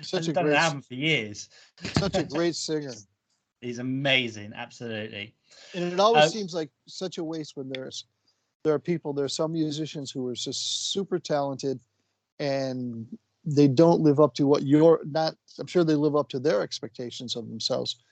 such 0.00 0.28
a 0.28 0.32
great 0.32 0.46
an 0.46 0.52
album 0.54 0.82
for 0.82 0.94
years. 0.94 1.48
such 1.98 2.16
a 2.16 2.24
great 2.36 2.56
singer 2.56 2.92
He's 3.60 3.78
amazing, 3.78 4.52
absolutely. 4.54 5.34
and 5.74 5.92
it 5.92 6.00
always 6.00 6.24
Uh, 6.24 6.28
seems 6.28 6.54
like 6.54 6.70
such 6.86 7.18
a 7.18 7.24
waste 7.24 7.56
when 7.56 7.68
there's 7.68 8.04
there 8.64 8.72
are 8.74 8.78
people 8.78 9.12
there 9.12 9.24
are 9.26 9.28
some 9.28 9.52
musicians 9.52 10.10
who 10.10 10.26
are 10.26 10.34
just 10.34 10.90
super 10.92 11.18
talented 11.18 11.78
and 12.38 13.06
they 13.46 13.68
don't 13.68 14.00
live 14.00 14.18
up 14.20 14.34
to 14.34 14.46
what 14.46 14.64
you're 14.64 15.00
not 15.04 15.34
i'm 15.58 15.66
sure 15.66 15.84
they 15.84 15.94
live 15.94 16.16
up 16.16 16.28
to 16.28 16.38
their 16.38 16.62
expectations 16.62 17.36
of 17.36 17.48
themselves 17.48 18.02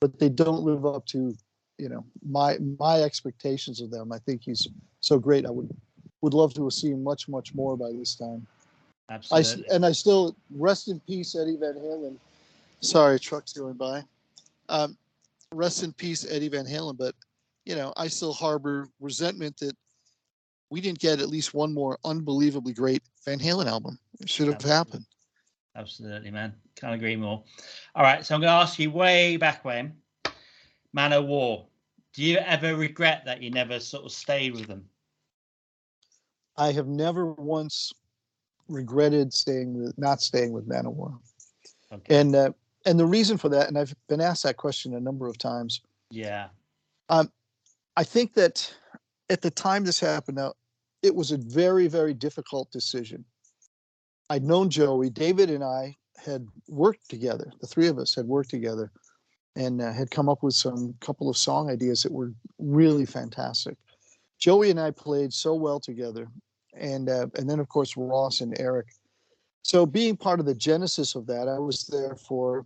but 0.00 0.18
they 0.18 0.28
don't 0.28 0.62
live 0.62 0.86
up 0.86 1.04
to 1.04 1.34
you 1.78 1.88
know 1.88 2.04
my 2.26 2.56
my 2.78 3.02
expectations 3.02 3.80
of 3.80 3.90
them 3.90 4.12
i 4.12 4.18
think 4.20 4.42
he's 4.42 4.68
so 5.00 5.18
great 5.18 5.44
i 5.44 5.50
would 5.50 5.68
would 6.20 6.34
love 6.34 6.54
to 6.54 6.62
have 6.62 6.72
seen 6.72 7.02
much 7.02 7.28
much 7.28 7.54
more 7.54 7.76
by 7.76 7.90
this 7.92 8.14
time 8.14 8.46
I, 9.08 9.14
Absolutely. 9.14 9.64
and 9.70 9.84
I 9.84 9.92
still 9.92 10.34
rest 10.50 10.88
in 10.88 10.98
peace, 11.00 11.34
Eddie 11.34 11.56
Van 11.56 11.74
Halen. 11.74 12.16
Sorry, 12.80 13.18
trucks 13.20 13.52
going 13.52 13.74
by. 13.74 14.02
Um, 14.68 14.96
rest 15.52 15.82
in 15.82 15.92
peace, 15.92 16.26
Eddie 16.28 16.48
Van 16.48 16.64
Halen. 16.64 16.96
But 16.96 17.14
you 17.66 17.76
know, 17.76 17.92
I 17.96 18.08
still 18.08 18.32
harbor 18.32 18.88
resentment 19.00 19.58
that 19.58 19.76
we 20.74 20.80
didn't 20.80 20.98
get 20.98 21.20
at 21.20 21.28
least 21.28 21.54
one 21.54 21.72
more 21.72 21.96
unbelievably 22.04 22.72
great 22.72 23.00
Van 23.24 23.38
Halen 23.38 23.66
album. 23.66 23.96
It 24.18 24.28
should 24.28 24.48
have 24.48 24.56
Absolutely. 24.56 24.76
happened. 24.76 25.06
Absolutely, 25.76 26.30
man. 26.32 26.52
Can't 26.74 26.94
agree 26.94 27.14
more. 27.14 27.44
All 27.94 28.02
right, 28.02 28.26
so 28.26 28.34
I'm 28.34 28.40
going 28.40 28.50
to 28.50 28.60
ask 28.60 28.76
you 28.80 28.90
way 28.90 29.36
back 29.36 29.64
when, 29.64 29.92
Manowar. 30.96 31.66
Do 32.12 32.24
you 32.24 32.38
ever 32.38 32.74
regret 32.74 33.22
that 33.24 33.40
you 33.40 33.52
never 33.52 33.78
sort 33.78 34.04
of 34.04 34.10
stayed 34.10 34.54
with 34.54 34.66
them? 34.66 34.84
I 36.56 36.72
have 36.72 36.88
never 36.88 37.26
once 37.26 37.92
regretted 38.68 39.32
staying 39.32 39.80
with 39.80 39.96
not 39.96 40.20
staying 40.20 40.52
with 40.52 40.68
Manowar. 40.68 41.16
Okay. 41.92 42.18
And 42.18 42.34
uh, 42.34 42.50
and 42.84 42.98
the 42.98 43.06
reason 43.06 43.38
for 43.38 43.48
that, 43.50 43.68
and 43.68 43.78
I've 43.78 43.94
been 44.08 44.20
asked 44.20 44.42
that 44.42 44.56
question 44.56 44.94
a 44.94 45.00
number 45.00 45.28
of 45.28 45.38
times. 45.38 45.82
yeah. 46.10 46.48
um, 47.10 47.30
I 47.96 48.02
think 48.02 48.34
that 48.34 48.74
at 49.30 49.40
the 49.40 49.52
time 49.52 49.84
this 49.84 50.00
happened, 50.00 50.36
now 50.38 50.54
it 51.04 51.14
was 51.14 51.32
a 51.32 51.36
very, 51.36 51.86
very 51.86 52.14
difficult 52.14 52.70
decision. 52.72 53.24
I'd 54.30 54.42
known 54.42 54.70
Joey, 54.70 55.10
David, 55.10 55.50
and 55.50 55.62
I 55.62 55.94
had 56.16 56.48
worked 56.66 57.10
together. 57.10 57.52
The 57.60 57.66
three 57.66 57.88
of 57.88 57.98
us 57.98 58.14
had 58.14 58.26
worked 58.26 58.48
together, 58.48 58.90
and 59.54 59.82
uh, 59.82 59.92
had 59.92 60.10
come 60.10 60.30
up 60.30 60.42
with 60.42 60.54
some 60.54 60.94
couple 61.00 61.28
of 61.28 61.36
song 61.36 61.70
ideas 61.70 62.02
that 62.02 62.12
were 62.12 62.32
really 62.58 63.04
fantastic. 63.04 63.76
Joey 64.38 64.70
and 64.70 64.80
I 64.80 64.92
played 64.92 65.32
so 65.32 65.54
well 65.54 65.78
together, 65.78 66.26
and 66.74 67.10
uh, 67.10 67.26
and 67.36 67.48
then 67.48 67.60
of 67.60 67.68
course 67.68 67.96
Ross 67.98 68.40
and 68.40 68.58
Eric. 68.58 68.86
So 69.60 69.84
being 69.84 70.16
part 70.16 70.40
of 70.40 70.46
the 70.46 70.54
genesis 70.54 71.14
of 71.14 71.26
that, 71.26 71.48
I 71.48 71.58
was 71.58 71.84
there 71.84 72.16
for 72.16 72.64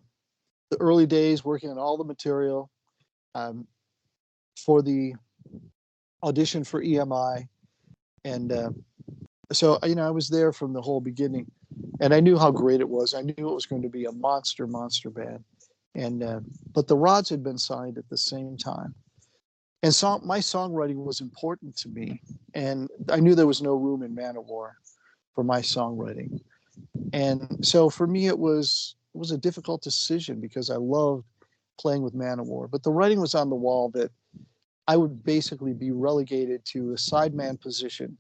the 0.71 0.77
early 0.81 1.07
days, 1.07 1.45
working 1.45 1.71
on 1.71 1.79
all 1.79 1.97
the 1.97 2.05
material. 2.05 2.71
Um, 3.35 3.67
for 4.57 4.83
the 4.83 5.15
audition 6.23 6.65
for 6.65 6.83
EMI, 6.83 7.49
and 8.25 8.53
uh, 8.53 8.71
so 9.53 9.79
you 9.85 9.95
know 9.95 10.07
I 10.07 10.11
was 10.11 10.29
there 10.29 10.53
from 10.53 10.73
the 10.73 10.83
whole 10.83 11.01
beginning, 11.01 11.51
and 12.01 12.15
I 12.15 12.21
knew 12.21 12.39
how 12.39 12.51
great 12.51 12.81
it 12.81 12.89
was. 12.89 13.15
I 13.15 13.23
knew 13.23 13.35
it 13.37 13.55
was 13.55 13.67
going 13.67 13.83
to 13.83 13.89
be 13.89 14.05
a 14.05 14.13
monster, 14.13 14.67
monster 14.67 15.11
band, 15.11 15.45
and 15.95 16.23
uh, 16.23 16.41
but 16.75 16.87
the 16.87 16.97
Rods 16.97 17.29
had 17.29 17.43
been 17.43 17.59
signed 17.59 17.99
at 17.99 18.09
the 18.09 18.17
same 18.17 18.57
time, 18.57 18.95
and 19.83 19.95
so 19.95 20.19
my 20.25 20.39
songwriting 20.39 20.97
was 20.97 21.21
important 21.21 21.77
to 21.79 21.89
me, 21.89 22.21
and 22.55 22.89
I 23.11 23.21
knew 23.21 23.35
there 23.35 23.47
was 23.47 23.63
no 23.63 23.75
room 23.75 24.03
in 24.03 24.15
Manowar 24.15 24.73
for 25.35 25.45
my 25.45 25.61
songwriting, 25.61 26.41
and 27.13 27.65
so 27.65 27.89
for 27.89 28.07
me 28.07 28.27
it 28.27 28.39
was 28.39 28.97
it 29.15 29.19
was 29.19 29.31
a 29.31 29.39
difficult 29.39 29.83
decision 29.83 30.41
because 30.41 30.71
I 30.71 30.77
loved 30.77 31.25
playing 31.81 32.03
with 32.03 32.15
Manowar, 32.15 32.71
but 32.71 32.83
the 32.83 32.93
writing 32.93 33.21
was 33.21 33.35
on 33.35 33.51
the 33.51 33.57
wall 33.57 33.89
that 33.91 34.11
I 34.89 34.97
would 34.97 35.23
basically 35.23 35.75
be 35.75 35.93
relegated 35.93 36.65
to 36.65 36.93
a 36.93 36.97
sideman 36.97 37.61
position. 37.61 38.17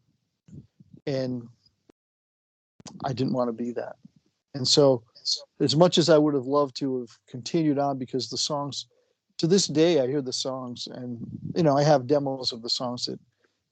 And 1.07 1.49
I 3.05 3.15
didn't 3.15 3.33
want 3.33 3.49
to 3.49 3.53
be 3.55 3.73
that. 3.73 3.97
And 4.55 4.69
so, 4.69 5.03
as 5.61 5.75
much 5.75 5.99
as 5.99 6.11
I 6.11 6.19
would 6.19 6.35
have 6.35 6.47
loved 6.47 6.77
to 6.77 7.01
have 7.01 7.11
continued 7.27 7.79
on, 7.79 7.99
because 7.99 8.29
the 8.29 8.37
songs, 8.37 8.87
to 9.39 9.47
this 9.47 9.67
day, 9.67 10.01
I 10.01 10.07
hear 10.07 10.23
the 10.23 10.33
songs, 10.33 10.89
and 10.91 11.19
you 11.55 11.63
know, 11.63 11.77
I 11.77 11.83
have 11.83 12.07
demos 12.07 12.53
of 12.53 12.63
the 12.63 12.71
songs 12.71 13.07
that 13.07 13.19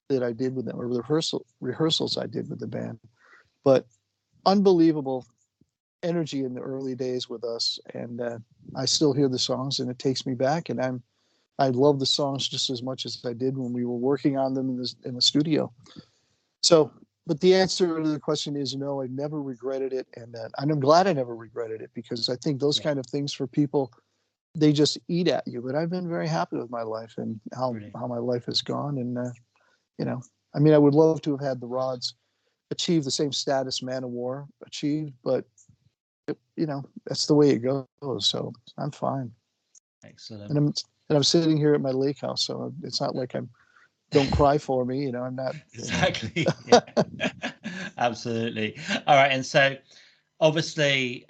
that 0.09 0.23
I 0.23 0.33
did 0.33 0.55
with 0.55 0.67
them, 0.67 0.81
or 0.81 0.87
rehearsal 0.87 1.45
rehearsals 1.61 2.17
I 2.17 2.27
did 2.27 2.49
with 2.49 2.61
the 2.61 2.67
band. 2.67 2.99
But 3.65 3.87
unbelievable 4.45 5.27
energy 6.03 6.45
in 6.45 6.55
the 6.55 6.61
early 6.61 6.95
days 6.95 7.29
with 7.29 7.43
us, 7.43 7.79
and 7.95 8.21
uh, 8.21 8.39
I 8.75 8.85
still 8.85 9.13
hear 9.13 9.29
the 9.29 9.39
songs, 9.39 9.81
and 9.81 9.91
it 9.91 9.99
takes 9.99 10.25
me 10.25 10.35
back, 10.35 10.69
and 10.69 10.81
I'm 10.81 11.03
I 11.59 11.69
love 11.69 11.99
the 11.99 12.07
songs 12.07 12.49
just 12.49 12.71
as 12.71 12.83
much 12.83 13.07
as 13.07 13.25
I 13.25 13.33
did 13.33 13.57
when 13.57 13.73
we 13.73 13.85
were 13.85 13.97
working 13.97 14.37
on 14.37 14.55
them 14.55 14.69
in 14.71 14.77
the 14.77 14.95
in 15.05 15.15
the 15.15 15.23
studio. 15.23 15.73
So, 16.63 16.93
but 17.27 17.41
the 17.41 17.55
answer 17.55 18.03
to 18.03 18.09
the 18.09 18.21
question 18.21 18.57
is 18.57 18.75
no. 18.77 19.03
I 19.03 19.07
never 19.07 19.43
regretted 19.43 19.93
it, 19.93 20.07
and 20.17 20.37
uh, 20.37 20.49
and 20.59 20.71
I'm 20.71 20.81
glad 20.81 21.07
I 21.07 21.13
never 21.13 21.35
regretted 21.35 21.81
it 21.81 21.91
because 21.95 22.29
I 22.29 22.37
think 22.37 22.61
those 22.61 22.79
Yeah. 22.79 22.85
kind 22.85 22.99
of 22.99 23.07
things 23.07 23.33
for 23.33 23.47
people, 23.47 23.93
they 24.55 24.73
just 24.73 24.99
eat 25.09 25.29
at 25.29 25.47
you. 25.47 25.63
But 25.63 25.75
I've 25.75 25.91
been 25.91 26.09
very 26.09 26.29
happy 26.29 26.57
with 26.57 26.71
my 26.71 26.83
life 26.83 27.15
and 27.19 27.41
how 27.55 27.75
how 27.95 28.07
my 28.07 28.19
life 28.19 28.45
has 28.47 28.61
gone, 28.63 28.99
and 28.99 29.17
uh, 29.19 29.31
you 29.99 30.05
know, 30.05 30.21
I 30.55 30.59
mean, 30.59 30.75
I 30.75 30.79
would 30.79 30.95
love 30.95 31.23
to 31.23 31.31
have 31.33 31.41
had 31.41 31.61
the 31.61 31.67
rods 31.67 32.15
achieve 32.71 33.05
the 33.05 33.11
same 33.11 33.33
status 33.33 33.81
Manowar 33.81 34.47
achieved, 34.67 35.13
but 35.23 35.45
it, 36.27 36.37
you 36.57 36.67
know, 36.67 36.83
that's 37.07 37.27
the 37.27 37.35
way 37.35 37.51
it 37.51 37.59
goes. 37.61 38.27
So 38.27 38.53
I'm 38.77 38.91
fine, 38.91 39.31
Excellent. 40.05 40.83
And 41.09 41.17
I'm 41.17 41.25
sitting 41.25 41.57
here 41.57 41.75
at 41.75 41.81
my 41.81 41.91
lake 41.91 42.21
house, 42.21 42.45
so 42.45 42.73
it's 42.83 43.01
not 43.01 43.15
like 43.15 43.35
I'm 43.35 43.49
don't 44.11 44.31
cry 44.31 44.57
for 44.59 44.85
me. 44.85 45.01
You 45.03 45.13
know, 45.13 45.23
I'm 45.23 45.37
not. 45.37 45.55
exactly 45.75 46.47
yeah. 46.67 46.81
absolutely 47.99 48.77
all 49.07 49.17
right 49.17 49.33
and 49.33 49.45
so 49.45 49.75
obviously 50.41 51.27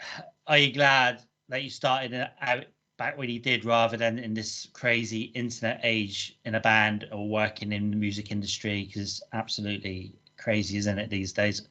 are 0.47 0.59
you 0.59 0.73
glad 0.73 1.23
that 1.49 1.62
you 1.62 1.71
started 1.71 2.28
out 2.40 2.64
back 2.99 3.16
when 3.16 3.30
you 3.30 3.38
did 3.38 3.64
rather 3.64 3.97
than 3.97 4.18
in 4.18 4.35
this 4.35 4.66
crazy 4.73 5.23
internet 5.35 5.80
age 5.85 6.38
in 6.45 6.56
a 6.56 6.61
band 6.61 7.06
or 7.12 7.28
working 7.28 7.73
in 7.73 7.90
the 7.90 7.97
music 7.97 8.33
industry 8.33 8.85
because 8.85 9.23
absolutely 9.33 10.12
crazy 10.37 10.76
isn't 10.76 10.99
it 10.99 11.09
these 11.09 11.33
days 11.33 11.68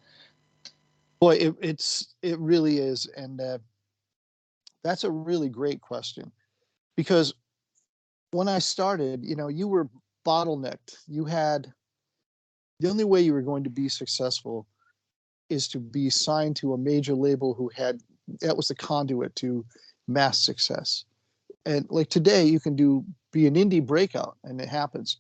Boy, 1.19 1.35
it, 1.35 1.55
it's 1.61 2.15
it 2.21 2.37
really 2.39 2.79
is, 2.79 3.07
and 3.15 3.39
uh, 3.39 3.57
that's 4.83 5.05
a 5.05 5.11
really 5.11 5.49
great 5.49 5.81
question 5.81 6.31
because 6.95 7.33
when 8.35 8.49
I 8.49 8.59
started, 8.59 9.23
you 9.23 9.35
know, 9.35 9.47
you 9.47 9.67
were 9.67 9.87
bottlenecked. 10.25 10.97
You 11.07 11.23
had 11.25 11.71
the 12.79 12.89
only 12.89 13.05
way 13.05 13.21
you 13.21 13.33
were 13.33 13.41
going 13.41 13.63
to 13.63 13.69
be 13.69 13.87
successful 13.87 14.67
is 15.49 15.67
to 15.69 15.79
be 15.79 16.09
signed 16.09 16.57
to 16.57 16.73
a 16.73 16.77
major 16.77 17.13
label 17.13 17.53
who 17.53 17.71
had 17.73 18.01
that 18.41 18.57
was 18.57 18.67
the 18.67 18.75
conduit 18.75 19.35
to 19.37 19.63
mass 20.07 20.43
success. 20.43 21.05
And 21.65 21.85
like 21.89 22.09
today, 22.09 22.43
you 22.43 22.59
can 22.59 22.75
do 22.75 23.05
be 23.31 23.47
an 23.47 23.55
indie 23.55 23.85
breakout, 23.85 24.37
and 24.43 24.59
it 24.59 24.67
happens. 24.67 25.17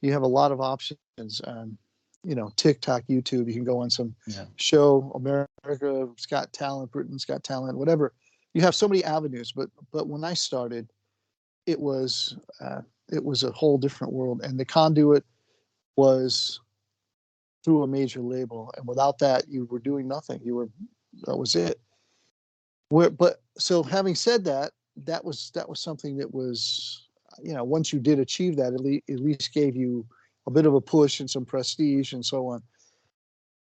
You 0.00 0.12
have 0.12 0.22
a 0.22 0.26
lot 0.26 0.52
of 0.52 0.60
options. 0.60 1.40
Um, 1.44 1.76
you 2.22 2.34
know, 2.34 2.50
TikTok, 2.56 3.02
YouTube. 3.08 3.48
You 3.48 3.54
can 3.54 3.64
go 3.64 3.78
on 3.78 3.90
some 3.90 4.14
yeah 4.26 4.44
show 4.56 5.10
america's 5.14 6.26
got 6.26 6.52
talent 6.52 6.90
britain's 6.92 7.24
got 7.24 7.42
talent 7.42 7.76
whatever 7.76 8.12
you 8.54 8.62
have 8.62 8.74
so 8.74 8.88
many 8.88 9.02
avenues 9.04 9.52
but 9.52 9.68
but 9.92 10.08
when 10.08 10.24
i 10.24 10.34
started 10.34 10.88
it 11.66 11.80
was 11.80 12.36
uh, 12.60 12.80
it 13.10 13.24
was 13.24 13.44
a 13.44 13.52
whole 13.52 13.78
different 13.78 14.12
world 14.12 14.42
and 14.42 14.58
the 14.58 14.64
conduit 14.64 15.24
was 15.96 16.60
through 17.64 17.82
a 17.82 17.86
major 17.86 18.20
label 18.20 18.72
and 18.76 18.86
without 18.86 19.18
that 19.18 19.48
you 19.48 19.64
were 19.66 19.78
doing 19.78 20.06
nothing. 20.06 20.40
You 20.44 20.56
were 20.56 20.68
that 21.22 21.36
was 21.36 21.56
it. 21.56 21.80
Where 22.90 23.10
but 23.10 23.42
so 23.58 23.82
having 23.82 24.14
said 24.14 24.44
that 24.44 24.72
that 25.04 25.24
was 25.24 25.50
that 25.54 25.68
was 25.68 25.80
something 25.80 26.16
that 26.18 26.32
was 26.32 27.08
you 27.42 27.54
know 27.54 27.64
once 27.64 27.92
you 27.92 27.98
did 27.98 28.18
achieve 28.18 28.56
that 28.56 28.74
at 28.74 28.80
least, 28.80 29.10
at 29.10 29.20
least 29.20 29.54
gave 29.54 29.74
you 29.74 30.06
a 30.46 30.50
bit 30.50 30.66
of 30.66 30.74
a 30.74 30.80
push 30.80 31.20
and 31.20 31.30
some 31.30 31.44
prestige 31.44 32.12
and 32.12 32.24
so 32.24 32.48
on. 32.48 32.62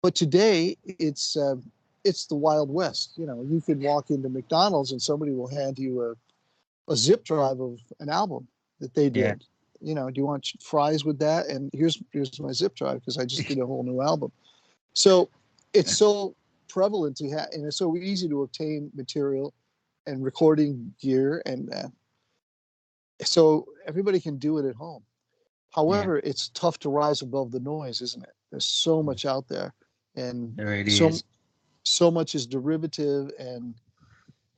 But 0.02 0.16
today 0.16 0.78
it's 0.84 1.38
uh, 1.38 1.56
it's 2.04 2.26
the 2.26 2.36
wild 2.36 2.72
west. 2.72 3.14
You 3.18 3.28
know 3.28 3.46
you 3.48 3.62
could 3.62 3.82
walk 3.82 4.10
into 4.10 4.30
mcdonald's 4.30 4.92
and 4.92 5.02
somebody 5.02 5.34
will 5.34 5.48
hand 5.48 5.78
you 5.78 6.02
a, 6.02 6.16
a 6.90 6.96
zip 6.96 7.24
drive 7.24 7.60
of 7.60 7.80
an 8.00 8.10
album 8.10 8.48
that 8.80 8.94
they 8.94 9.06
Yeah. 9.06 9.32
did. 9.32 9.46
You 9.84 9.96
know 9.96 10.10
do 10.12 10.20
you 10.22 10.26
want 10.28 10.48
fries 10.62 11.04
with 11.04 11.18
that? 11.20 11.48
And 11.48 11.70
here's 11.74 12.02
here's 12.12 12.40
my 12.40 12.52
zip 12.52 12.76
drive 12.76 13.00
because 13.00 13.18
i 13.18 13.26
just 13.26 13.48
did 13.48 13.58
a 13.60 13.66
whole 13.66 13.84
new 13.84 14.02
album. 14.02 14.32
So 14.94 15.30
it's 15.74 15.98
so 15.98 16.36
prevalent 16.68 17.18
to 17.18 17.30
have 17.32 17.50
and 17.52 17.66
it's 17.66 17.78
so 17.78 17.96
easy 17.98 18.30
to 18.30 18.44
obtain 18.44 18.92
material 18.94 19.54
and 20.06 20.24
recording 20.24 20.94
gear 21.02 21.42
and 21.46 21.74
uh, 21.74 21.88
so 23.24 23.66
everybody 23.88 24.20
can 24.20 24.38
do 24.38 24.58
it 24.58 24.66
at 24.66 24.76
home. 24.76 25.04
However 25.72 26.20
it's 26.20 26.50
tough 26.50 26.78
to 26.80 26.90
rise 26.90 27.22
above 27.22 27.52
the 27.52 27.60
noise 27.60 28.02
isn't 28.02 28.24
it? 28.24 28.34
There's 28.52 28.66
so 28.66 29.02
much 29.02 29.26
out 29.26 29.48
there 29.48 29.74
and 30.16 30.60
it 30.60 30.92
so 30.92 31.08
is. 31.08 31.24
so 31.84 32.12
much 32.12 32.36
is 32.36 32.46
derivative 32.46 33.32
and 33.40 33.74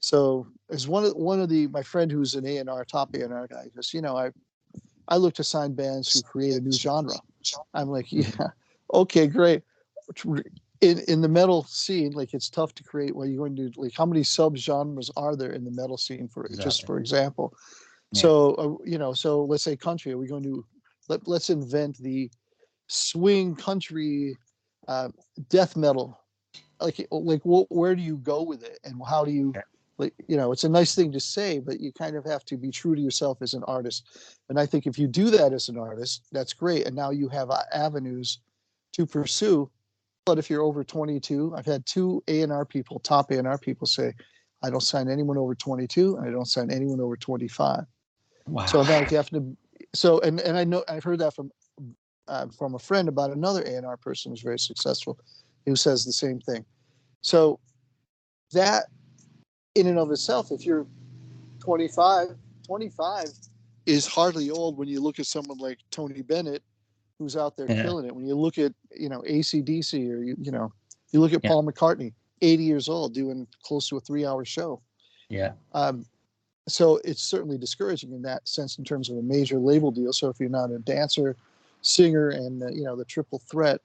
so 0.03 0.45
as 0.69 0.85
one 0.87 1.05
of 1.05 1.13
one 1.15 1.39
of 1.39 1.49
the 1.49 1.67
my 1.67 1.81
friend 1.81 2.11
who's 2.11 2.35
an 2.35 2.45
A&R 2.45 2.83
top 2.83 3.15
A&R 3.15 3.47
guy 3.47 3.69
goes 3.73 3.93
you 3.93 4.01
know 4.01 4.17
I 4.17 4.31
I 5.07 5.15
look 5.17 5.33
to 5.35 5.43
sign 5.43 5.73
bands 5.73 6.11
who 6.11 6.21
create 6.21 6.55
a 6.55 6.59
new 6.59 6.77
genre. 6.77 7.19
I'm 7.73 7.89
like 7.89 8.11
yeah 8.11 8.49
okay 8.93 9.27
great. 9.27 9.63
In 10.81 10.99
in 11.07 11.21
the 11.21 11.29
metal 11.29 11.63
scene 11.63 12.11
like 12.11 12.33
it's 12.33 12.49
tough 12.49 12.73
to 12.75 12.83
create 12.83 13.15
well 13.15 13.25
you're 13.25 13.37
going 13.37 13.55
to 13.55 13.71
like 13.77 13.93
how 13.97 14.05
many 14.05 14.23
sub 14.23 14.57
genres 14.57 15.09
are 15.15 15.35
there 15.35 15.53
in 15.53 15.63
the 15.63 15.71
metal 15.71 15.97
scene 15.97 16.27
for 16.27 16.49
just 16.59 16.85
for 16.85 16.97
example? 16.99 17.53
Yeah. 18.11 18.21
so 18.21 18.53
uh, 18.55 18.75
you 18.85 18.97
know 18.97 19.13
so 19.13 19.45
let's 19.45 19.63
say 19.63 19.75
country 19.77 20.11
are 20.11 20.17
we 20.17 20.27
going 20.27 20.43
to 20.43 20.65
let, 21.07 21.27
let's 21.27 21.49
invent 21.49 21.97
the 21.99 22.29
swing 22.87 23.55
country 23.55 24.37
uh, 24.87 25.09
death 25.49 25.75
metal. 25.77 26.19
Like 26.81 27.07
like 27.11 27.41
wh- 27.43 27.71
where 27.71 27.95
do 27.95 28.01
you 28.01 28.17
go 28.17 28.43
with 28.43 28.63
it 28.63 28.79
and 28.83 29.01
how 29.07 29.23
do 29.23 29.31
you. 29.31 29.53
Like 29.97 30.13
you 30.27 30.37
know 30.37 30.51
it's 30.51 30.63
a 30.63 30.69
nice 30.69 30.95
thing 30.95 31.11
to 31.11 31.19
say 31.19 31.59
but 31.59 31.79
you 31.79 31.91
kind 31.91 32.15
of 32.15 32.25
have 32.25 32.43
to 32.45 32.57
be 32.57 32.71
true 32.71 32.95
to 32.95 33.01
yourself 33.01 33.41
as 33.41 33.53
an 33.53 33.63
artist. 33.65 34.07
And 34.49 34.59
i 34.59 34.65
think 34.65 34.87
if 34.87 34.97
you 34.97 35.07
do 35.07 35.29
that 35.29 35.53
as 35.53 35.69
an 35.69 35.77
artist 35.77 36.25
that's 36.31 36.53
great. 36.53 36.85
And 36.85 36.95
now 36.95 37.11
you 37.11 37.29
have 37.29 37.49
uh, 37.49 37.63
avenues 37.73 38.39
to 38.93 39.05
pursue. 39.05 39.69
But 40.25 40.37
if 40.37 40.49
you're 40.49 40.61
over 40.61 40.83
22 40.83 41.53
i've 41.55 41.65
had 41.65 41.85
two 41.85 42.23
a&r 42.27 42.65
people 42.65 42.99
top 42.99 43.31
a&r 43.31 43.57
people 43.57 43.85
say 43.85 44.13
i 44.63 44.69
don't 44.69 44.81
sign 44.81 45.09
anyone 45.09 45.37
over 45.37 45.53
22 45.53 46.15
and 46.17 46.27
i 46.27 46.31
don't 46.31 46.45
sign 46.45 46.71
anyone 46.71 47.01
over 47.01 47.17
25 47.17 47.83
wow. 48.47 48.65
so 48.65 48.81
you 48.83 49.17
have 49.17 49.29
to 49.29 49.57
so 49.93 50.21
and 50.21 50.39
and 50.39 50.57
i 50.57 50.63
know 50.63 50.81
i've 50.87 51.03
heard 51.03 51.19
that 51.19 51.35
from 51.35 51.51
uh, 52.27 52.47
from 52.57 52.75
a 52.75 52.79
friend 52.79 53.09
about 53.09 53.31
another 53.31 53.61
A&R 53.63 53.97
person 53.97 54.31
who's 54.31 54.41
very 54.41 54.59
successful 54.59 55.19
who 55.65 55.75
says 55.75 56.05
the 56.05 56.13
same 56.13 56.39
thing. 56.39 56.65
So 57.21 57.59
that 58.51 58.85
in 59.75 59.87
and 59.87 59.97
of 59.97 60.11
itself, 60.11 60.51
if 60.51 60.65
you're 60.65 60.85
25, 61.59 62.35
25 62.65 63.25
is 63.85 64.05
hardly 64.05 64.49
old 64.49 64.77
when 64.77 64.87
you 64.87 65.01
look 65.01 65.19
at 65.19 65.25
someone 65.25 65.57
like 65.57 65.79
Tony 65.91 66.21
Bennett, 66.21 66.63
who's 67.19 67.35
out 67.35 67.57
there 67.57 67.67
Yeah. 67.67 67.81
killing 67.81 68.05
it. 68.05 68.15
When 68.15 68.25
you 68.25 68.35
look 68.35 68.57
at, 68.57 68.73
you 68.95 69.09
know, 69.09 69.21
ACDC 69.23 70.09
or, 70.09 70.23
you, 70.23 70.35
you 70.39 70.51
know, 70.51 70.71
you 71.11 71.19
look 71.19 71.33
at 71.33 71.43
Yeah. 71.43 71.49
Paul 71.49 71.63
McCartney, 71.63 72.13
80 72.41 72.63
years 72.63 72.89
old, 72.89 73.13
doing 73.13 73.47
close 73.63 73.87
to 73.89 73.97
a 73.97 73.99
three 73.99 74.25
hour 74.25 74.45
show. 74.45 74.81
yeah 75.29 75.53
Um, 75.73 76.05
so 76.67 76.97
it's 77.03 77.21
certainly 77.21 77.57
discouraging 77.57 78.13
in 78.13 78.21
that 78.21 78.47
sense 78.47 78.77
in 78.77 78.85
terms 78.85 79.09
of 79.09 79.17
a 79.17 79.21
major 79.21 79.57
label 79.59 79.91
deal. 79.91 80.13
So 80.13 80.29
if 80.29 80.39
you're 80.39 80.49
not 80.49 80.71
a 80.71 80.79
dancer, 80.79 81.35
singer, 81.81 82.29
and 82.29 82.63
uh, 82.63 82.67
you 82.67 82.83
know 82.83 82.95
the 82.95 83.03
triple 83.03 83.39
threat, 83.39 83.81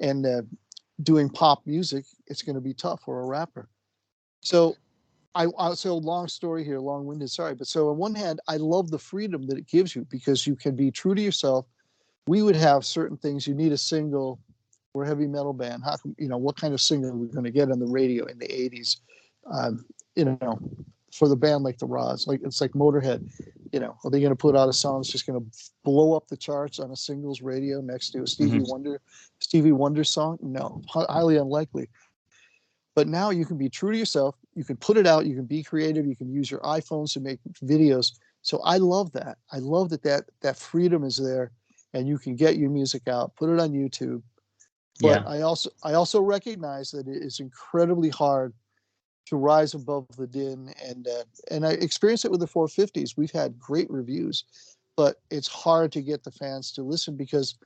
and 0.00 0.24
uh, 0.24 0.42
doing 1.02 1.28
pop 1.28 1.66
music, 1.66 2.06
it's 2.28 2.40
going 2.40 2.54
to 2.54 2.62
be 2.62 2.72
tough 2.72 3.02
for 3.02 3.20
a 3.20 3.26
rapper. 3.26 3.68
So 4.40 4.76
I, 5.34 5.46
I 5.58 5.74
so 5.74 5.96
long 5.96 6.28
story 6.28 6.64
here, 6.64 6.78
long-winded. 6.78 7.30
Sorry, 7.30 7.54
but 7.54 7.66
so 7.66 7.90
on 7.90 7.96
one 7.96 8.14
hand, 8.14 8.40
I 8.48 8.56
love 8.56 8.90
the 8.90 8.98
freedom 8.98 9.46
that 9.46 9.56
it 9.58 9.66
gives 9.66 9.96
you 9.96 10.06
because 10.10 10.46
you 10.46 10.54
can 10.54 10.76
be 10.76 10.90
true 10.90 11.14
to 11.14 11.22
yourself. 11.22 11.66
We 12.26 12.42
would 12.42 12.56
have 12.56 12.84
certain 12.84 13.16
things. 13.16 13.46
You 13.46 13.54
need 13.54 13.72
a 13.72 13.78
single. 13.78 14.38
We're 14.94 15.04
a 15.04 15.08
heavy 15.08 15.26
metal 15.26 15.54
band. 15.54 15.82
How 15.84 15.96
can 15.96 16.14
you 16.18 16.28
know 16.28 16.36
what 16.36 16.56
kind 16.56 16.74
of 16.74 16.80
singer 16.80 17.08
are 17.08 17.26
going 17.26 17.44
to 17.44 17.50
get 17.50 17.70
on 17.70 17.78
the 17.78 17.86
radio 17.86 18.26
in 18.26 18.38
the 18.38 18.46
'80s? 18.46 18.98
Um, 19.50 19.84
you 20.14 20.26
know, 20.26 20.58
for 21.12 21.28
the 21.28 21.36
band 21.36 21.64
like 21.64 21.78
the 21.78 21.86
Rods, 21.86 22.26
like 22.26 22.40
it's 22.44 22.60
like 22.60 22.72
Motorhead. 22.72 23.28
You 23.72 23.80
know, 23.80 23.96
are 24.04 24.10
they 24.10 24.20
going 24.20 24.32
to 24.32 24.36
put 24.36 24.54
out 24.54 24.68
a 24.68 24.72
song 24.72 25.00
that's 25.00 25.10
just 25.10 25.26
going 25.26 25.40
to 25.40 25.46
blow 25.82 26.14
up 26.14 26.28
the 26.28 26.36
charts 26.36 26.78
on 26.78 26.90
a 26.90 26.96
singles 26.96 27.40
radio 27.40 27.80
next 27.80 28.10
to 28.10 28.22
a 28.22 28.26
Stevie 28.26 28.58
Mhm. 28.58 28.68
Wonder, 28.68 29.00
Stevie 29.40 29.72
Wonder 29.72 30.04
song? 30.04 30.38
No, 30.42 30.82
highly 30.88 31.38
unlikely. 31.38 31.88
But 32.94 33.08
now 33.08 33.30
you 33.30 33.46
can 33.46 33.56
be 33.56 33.70
true 33.70 33.92
to 33.92 33.98
yourself. 33.98 34.36
You 34.54 34.64
can 34.64 34.76
put 34.76 34.96
it 34.96 35.06
out. 35.06 35.26
You 35.26 35.34
can 35.34 35.46
be 35.46 35.62
creative. 35.62 36.06
You 36.06 36.16
can 36.16 36.30
use 36.30 36.50
your 36.50 36.60
iPhones 36.60 37.12
to 37.14 37.20
make 37.20 37.38
videos. 37.64 38.12
So 38.42 38.60
I 38.64 38.76
love 38.78 39.12
that. 39.12 39.38
I 39.50 39.58
love 39.58 39.88
that 39.90 40.02
that 40.02 40.24
that 40.40 40.58
freedom 40.58 41.04
is 41.04 41.16
there, 41.16 41.52
and 41.94 42.06
you 42.06 42.18
can 42.18 42.36
get 42.36 42.56
your 42.56 42.70
music 42.70 43.08
out, 43.08 43.34
put 43.36 43.50
it 43.50 43.60
on 43.60 43.70
YouTube. 43.70 44.22
But 45.00 45.22
yeah 45.22 45.22
I 45.26 45.40
also 45.42 45.70
I 45.82 45.94
also 45.94 46.20
recognize 46.20 46.90
that 46.90 47.08
it 47.08 47.22
is 47.22 47.40
incredibly 47.40 48.10
hard 48.10 48.52
to 49.26 49.36
rise 49.36 49.74
above 49.74 50.06
the 50.16 50.26
din, 50.26 50.74
and 50.84 51.06
uh, 51.06 51.24
and 51.50 51.64
I 51.64 51.72
experienced 51.72 52.24
it 52.24 52.30
with 52.30 52.40
the 52.40 52.46
450s. 52.46 53.16
We've 53.16 53.30
had 53.30 53.58
great 53.58 53.90
reviews, 53.90 54.44
but 54.96 55.20
it's 55.30 55.48
hard 55.48 55.92
to 55.92 56.02
get 56.02 56.24
the 56.24 56.32
fans 56.32 56.72
to 56.72 56.82
listen 56.82 57.16
because 57.16 57.56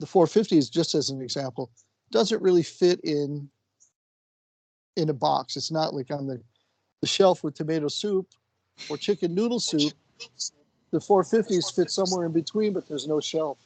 the 0.00 0.06
450s, 0.06 0.70
just 0.70 0.94
as 0.94 1.10
an 1.10 1.20
example, 1.20 1.70
doesn't 2.10 2.42
really 2.42 2.62
fit 2.62 3.00
in 3.04 3.48
in 4.96 5.10
a 5.10 5.14
box. 5.14 5.56
It's 5.56 5.70
not 5.70 5.94
like 5.94 6.10
on 6.10 6.26
the, 6.26 6.40
the 7.00 7.06
shelf 7.06 7.42
with 7.44 7.54
tomato 7.54 7.88
soup 7.88 8.26
or 8.88 8.96
chicken 8.96 9.34
noodle 9.34 9.60
soup. 9.60 9.92
The 10.90 10.98
450s 11.00 11.74
fit 11.74 11.90
somewhere 11.90 12.26
in 12.26 12.32
between, 12.32 12.72
but 12.72 12.86
there's 12.88 13.08
no 13.08 13.20
shelf 13.20 13.58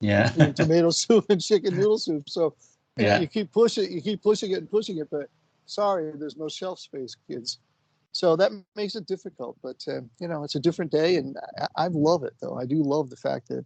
Yeah. 0.00 0.30
tomato 0.54 0.90
soup 0.90 1.26
and 1.30 1.40
chicken 1.40 1.74
noodle 1.74 1.98
soup. 1.98 2.28
So 2.28 2.54
you, 2.96 3.06
Yeah. 3.06 3.20
you 3.20 3.26
keep 3.26 3.52
pushing, 3.52 3.90
you 3.90 4.02
keep 4.02 4.22
pushing 4.22 4.50
it 4.50 4.58
and 4.58 4.70
pushing 4.70 4.98
it, 4.98 5.08
but 5.10 5.28
sorry, 5.66 6.12
there's 6.16 6.36
no 6.36 6.48
shelf 6.48 6.78
space, 6.78 7.16
kids. 7.28 7.58
So 8.12 8.36
that 8.36 8.50
makes 8.76 8.94
it 8.96 9.06
difficult. 9.06 9.56
But 9.62 9.76
uh, 9.88 10.00
you 10.18 10.28
know, 10.28 10.42
it's 10.42 10.56
a 10.56 10.60
different 10.60 10.90
day, 10.90 11.16
and 11.16 11.36
I, 11.58 11.84
I 11.84 11.86
love 11.88 12.24
it 12.24 12.34
though. 12.42 12.56
I 12.58 12.66
do 12.66 12.82
love 12.82 13.08
the 13.08 13.16
fact 13.16 13.48
that 13.48 13.64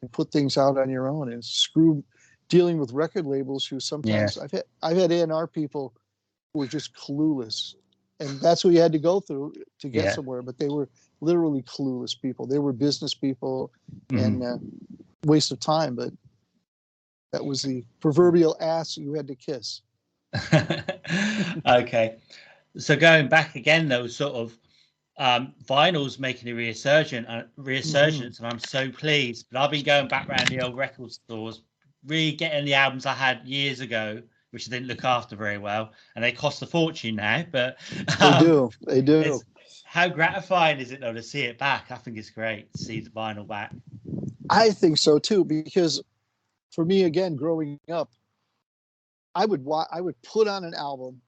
you 0.00 0.08
put 0.08 0.30
things 0.30 0.56
out 0.56 0.78
on 0.78 0.88
your 0.88 1.08
own 1.08 1.32
and 1.32 1.44
screw 1.44 2.02
dealing 2.48 2.78
with 2.78 2.92
record 2.92 3.26
labels 3.26 3.66
who 3.66 3.80
sometimes 3.80 4.38
I've 4.38 4.52
had 4.52 4.64
I've 4.82 4.96
had 4.96 5.10
A&R 5.10 5.46
people 5.46 5.92
who 5.94 6.01
were 6.54 6.66
just 6.66 6.94
clueless, 6.94 7.74
and 8.20 8.40
that's 8.40 8.64
what 8.64 8.74
you 8.74 8.80
had 8.80 8.92
to 8.92 8.98
go 8.98 9.20
through 9.20 9.54
to 9.80 9.88
get 9.88 10.04
Yeah. 10.04 10.12
somewhere. 10.12 10.42
But 10.42 10.58
they 10.58 10.68
were 10.68 10.88
literally 11.20 11.62
clueless 11.62 12.20
people. 12.20 12.46
They 12.46 12.58
were 12.58 12.72
business 12.72 13.14
people 13.14 13.72
Mhm. 14.10 14.26
and 14.26 14.42
uh, 14.42 14.58
waste 15.24 15.52
of 15.52 15.60
time. 15.60 15.94
But 15.94 16.12
that 17.32 17.44
was 17.44 17.62
the 17.62 17.84
proverbial 18.00 18.56
ass 18.60 18.96
you 18.96 19.14
had 19.14 19.26
to 19.28 19.34
kiss. 19.34 19.80
okay. 21.66 22.18
So 22.76 22.96
going 22.96 23.28
back 23.28 23.54
again, 23.54 23.88
though, 23.88 24.06
sort 24.06 24.34
of 24.34 24.58
um, 25.18 25.54
vinyl's 25.64 26.18
making 26.18 26.48
a 26.48 26.54
resurgence, 26.54 27.28
uh, 27.28 27.44
resurgence, 27.56 28.38
and 28.38 28.48
I'm 28.48 28.58
so 28.58 28.90
pleased. 28.90 29.46
But 29.50 29.60
I've 29.60 29.70
been 29.70 29.84
going 29.84 30.08
back 30.08 30.28
around 30.28 30.48
the 30.48 30.60
old 30.60 30.76
record 30.76 31.12
stores, 31.12 31.62
re-getting 32.06 32.64
the 32.64 32.74
albums 32.74 33.04
I 33.06 33.12
had 33.12 33.46
years 33.46 33.80
ago, 33.80 34.22
which 34.52 34.68
I 34.68 34.70
didn't 34.70 34.86
look 34.86 35.04
after 35.04 35.34
very 35.34 35.58
well, 35.58 35.92
and 36.14 36.22
they 36.22 36.30
cost 36.30 36.62
a 36.62 36.66
fortune 36.66 37.16
now. 37.16 37.44
But 37.50 37.78
They 38.20 38.26
um, 38.26 38.44
do. 38.44 38.70
They 38.86 39.00
do. 39.00 39.40
how 39.84 40.08
gratifying 40.08 40.78
is 40.78 40.92
it 40.92 41.00
though 41.00 41.12
to 41.12 41.22
see 41.22 41.42
it 41.42 41.58
back? 41.58 41.90
I 41.90 41.96
think 41.96 42.16
it's 42.18 42.30
great 42.30 42.70
to 42.72 42.78
see 42.78 43.00
the 43.00 43.10
vinyl 43.10 43.46
back. 43.46 43.72
I 44.50 44.70
think 44.70 44.98
so 44.98 45.18
too, 45.18 45.44
because 45.44 46.02
for 46.70 46.84
me, 46.84 47.04
again, 47.04 47.34
growing 47.34 47.80
up, 47.90 48.10
I 49.34 49.46
would 49.46 49.64
wa- 49.64 49.88
I 49.90 50.00
would 50.02 50.20
put 50.22 50.46
on 50.48 50.64
an 50.64 50.74
album, 50.74 51.20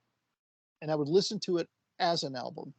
and 0.83 0.91
I 0.91 0.95
would 0.95 1.09
listen 1.09 1.41
to 1.41 1.57
it 1.59 1.69
as 1.99 2.25
an 2.25 2.37
album, 2.37 2.75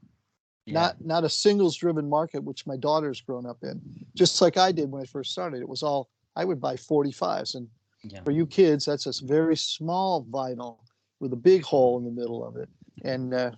Yeah. 0.67 0.73
not 0.73 1.03
not 1.03 1.23
a 1.23 1.29
singles 1.29 1.75
driven 1.75 2.08
market, 2.08 2.43
which 2.43 2.67
my 2.67 2.77
daughter's 2.77 3.21
grown 3.21 3.47
up 3.47 3.63
in. 3.63 3.81
Just 4.13 4.39
like 4.41 4.58
I 4.58 4.71
did 4.71 4.91
when 4.91 5.01
I 5.01 5.05
first 5.05 5.31
started, 5.31 5.62
it 5.62 5.69
was 5.69 5.81
all 5.81 6.10
I 6.36 6.45
would 6.45 6.62
buy 6.62 6.75
45s, 6.75 7.55
and 7.55 7.67
yeah. 8.11 8.21
for 8.23 8.31
you 8.31 8.45
kids, 8.45 8.85
that's 8.85 9.05
a 9.05 9.25
very 9.25 9.55
small 9.57 10.25
vinyl 10.25 10.79
with 11.19 11.33
a 11.33 11.37
big 11.37 11.63
hole 11.63 11.97
in 11.97 12.05
the 12.05 12.11
middle 12.11 12.45
of 12.45 12.55
it. 12.57 12.69
And 13.03 13.33
uh, 13.33 13.51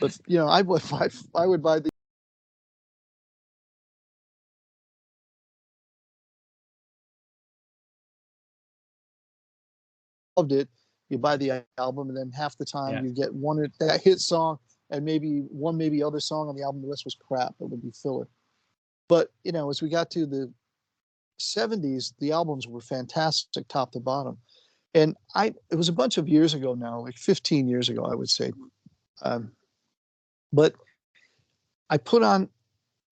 but 0.00 0.16
you 0.26 0.38
know, 0.38 0.46
I 0.46 0.62
would 0.62 0.82
buy 0.90 1.08
I 1.34 1.46
would 1.46 1.62
buy 1.62 1.80
the 1.80 1.90
loved 10.36 10.52
it. 10.52 10.68
You 11.08 11.18
buy 11.18 11.36
the 11.36 11.64
album, 11.78 12.08
and 12.08 12.16
then 12.16 12.30
half 12.32 12.56
the 12.58 12.64
time 12.64 12.92
Yeah. 12.94 13.02
you 13.02 13.10
get 13.10 13.34
one 13.34 13.58
of- 13.62 13.76
that 13.78 14.02
hit 14.02 14.20
song 14.20 14.58
and 14.90 15.04
maybe 15.04 15.40
one 15.40 15.76
maybe 15.76 16.02
other 16.02 16.20
song 16.20 16.48
on 16.48 16.56
the 16.56 16.62
album. 16.62 16.82
The 16.82 16.88
rest 16.88 17.04
was 17.04 17.14
crap. 17.14 17.54
It 17.60 17.68
would 17.68 17.82
be 17.82 17.90
filler. 17.90 18.28
But 19.08 19.32
you 19.42 19.52
know, 19.52 19.70
as 19.70 19.80
we 19.82 19.88
got 19.88 20.10
to 20.12 20.26
the 20.26 20.52
70s, 21.38 22.12
the 22.18 22.32
albums 22.32 22.66
were 22.66 22.80
fantastic, 22.80 23.68
top 23.68 23.92
to 23.92 24.00
bottom. 24.00 24.38
And 24.94 25.16
I, 25.34 25.54
it 25.70 25.76
was 25.76 25.88
a 25.88 25.92
bunch 25.92 26.18
of 26.18 26.28
years 26.28 26.54
ago 26.54 26.74
now, 26.74 27.00
like 27.00 27.16
15 27.16 27.68
years 27.68 27.88
ago, 27.88 28.04
I 28.04 28.14
would 28.14 28.28
say. 28.28 28.52
Um, 29.22 29.52
but 30.52 30.74
I 31.90 31.98
put 31.98 32.22
on, 32.22 32.48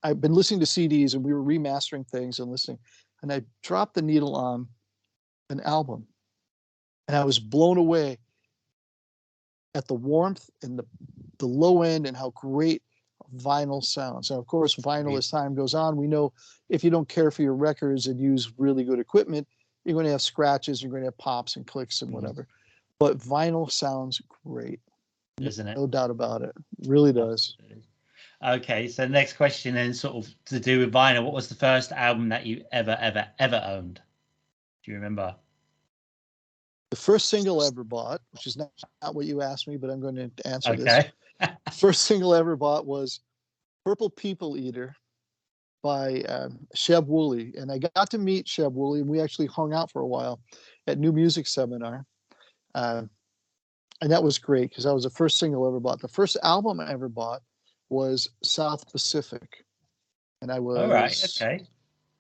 I've 0.03 0.21
been 0.21 0.35
listening 0.35 0.61
to 0.61 0.67
CDs 0.67 1.15
and 1.15 1.25
we 1.25 1.33
were 1.33 1.43
remastering 1.43 2.09
things 2.09 2.39
and 2.39 2.51
listening, 2.51 2.79
and 3.23 3.33
I 3.33 3.43
dropped 3.63 3.95
the 3.95 4.03
needle 4.03 4.37
on 4.37 4.69
an 5.51 5.61
album, 5.61 6.07
and 7.09 7.17
I 7.17 7.25
was 7.25 7.39
blown 7.39 7.77
away 7.77 8.19
at 9.75 9.87
the 9.87 9.95
warmth 9.95 10.49
and 10.63 10.79
the 10.79 10.85
the 11.39 11.47
low 11.47 11.83
end 11.83 12.07
and 12.07 12.17
how 12.17 12.31
great 12.31 12.83
vinyl 13.37 13.83
sounds. 13.83 14.31
And 14.31 14.39
of 14.39 14.47
course, 14.47 14.75
vinyl 14.77 15.17
as 15.19 15.29
time 15.29 15.55
goes 15.55 15.75
on, 15.75 15.97
we 15.97 16.07
know 16.07 16.33
if 16.69 16.85
you 16.85 16.91
don't 16.91 17.09
care 17.09 17.31
for 17.31 17.43
your 17.43 17.55
records 17.55 18.07
and 18.07 18.21
use 18.21 18.53
really 18.59 18.85
good 18.85 18.99
equipment, 18.99 19.47
you're 19.85 19.95
going 19.95 20.07
to 20.07 20.13
have 20.13 20.23
scratches, 20.23 20.83
you're 20.83 20.91
going 20.91 21.03
to 21.03 21.09
have 21.09 21.19
pops 21.19 21.57
and 21.57 21.67
clicks 21.67 22.03
and 22.03 22.11
Mhm. 22.11 22.15
whatever. 22.15 22.49
But 22.99 23.19
vinyl 23.19 23.71
sounds 23.71 24.21
great, 24.45 24.81
Isn't 25.41 25.69
it? 25.69 25.77
no 25.77 25.87
doubt 25.87 26.11
about 26.11 26.43
it. 26.43 26.53
Really 26.87 27.13
does. 27.13 27.57
Okay, 28.43 28.89
so 28.89 29.07
next 29.07 29.35
question 29.35 29.75
then 29.75 29.95
sort 29.95 30.17
of 30.17 30.35
to 30.47 30.61
do 30.61 30.81
with 30.81 30.93
vinyl. 30.93 31.25
What 31.25 31.33
was 31.33 31.49
the 31.49 31.55
first 31.55 31.93
album 31.93 32.29
that 32.29 32.47
you 32.47 32.65
ever, 32.73 32.97
ever, 33.01 33.27
ever 33.39 33.63
owned? 33.65 34.01
Do 34.85 34.91
you 34.91 34.97
remember? 34.97 35.35
The 36.91 36.97
first 36.97 37.29
single 37.29 37.63
I 37.63 37.67
ever 37.67 37.83
bought, 37.83 38.21
which 38.33 38.47
is 38.47 38.57
not, 38.57 38.71
not 39.03 39.15
what 39.15 39.27
you 39.27 39.43
asked 39.43 39.67
me, 39.67 39.77
but 39.77 39.91
I'm 39.91 40.01
going 40.01 40.15
to 40.15 40.31
answer 40.47 40.77
this. 40.77 41.07
First 41.73 42.03
single 42.03 42.35
I 42.35 42.39
ever 42.39 42.57
bought 42.57 42.87
was 42.87 43.21
Purple 43.85 44.11
People 44.11 44.57
Eater 44.57 44.95
by 45.83 46.23
um, 46.23 46.59
Sheb 46.75 47.07
Wooley. 47.07 47.55
And 47.57 47.71
I 47.71 47.79
got 47.79 48.11
to 48.11 48.19
meet 48.19 48.47
Sheb 48.47 48.73
Wooley, 48.73 49.01
and 49.01 49.09
we 49.09 49.21
actually 49.21 49.47
hung 49.47 49.73
out 49.73 49.91
for 49.91 50.03
a 50.03 50.07
while 50.07 50.41
at 50.87 50.99
New 50.99 51.13
Music 51.13 51.47
Seminar. 51.47 52.05
Uh, 52.75 53.03
and 54.03 54.11
that 54.11 54.23
was 54.23 54.39
great 54.39 54.71
because 54.71 54.85
that 54.85 54.95
was 54.95 55.05
the 55.05 55.11
first 55.11 55.39
single 55.39 55.65
I 55.65 55.69
ever 55.69 55.81
bought. 55.81 56.01
The 56.01 56.09
first 56.09 56.37
album 56.43 56.81
I 56.81 56.91
ever 56.91 57.09
bought 57.09 57.43
was 57.89 58.29
South 58.43 58.91
Pacific. 58.91 59.65
And 60.43 60.51
I 60.51 60.59
was 60.59 60.79
All 60.79 60.89
right. 60.89 61.25
Okay. 61.25 61.65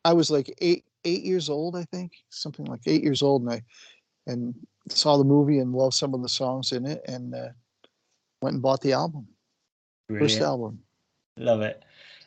I 0.05 0.12
was 0.12 0.31
like 0.31 0.55
eight 0.61 0.85
eight 1.05 1.22
years 1.22 1.50
old, 1.50 1.76
I 1.76 1.85
think, 1.85 2.12
something 2.31 2.64
like 2.66 2.81
eight 2.87 3.02
years 3.02 3.22
old, 3.22 3.42
and 3.42 3.50
I 3.50 3.62
and 4.26 4.55
saw 4.88 5.16
the 5.16 5.24
movie 5.24 5.59
and 5.59 5.72
loved 5.72 5.94
some 5.94 6.14
of 6.14 6.22
the 6.22 6.29
songs 6.29 6.72
in 6.72 6.87
it, 6.87 7.02
and 7.09 7.35
uh, 7.35 7.48
went 8.42 8.55
and 8.55 8.62
bought 8.62 8.81
the 8.81 8.92
album, 8.92 9.27
first 10.09 10.40
album. 10.40 10.81
Love 11.37 11.62
it. 11.62 11.83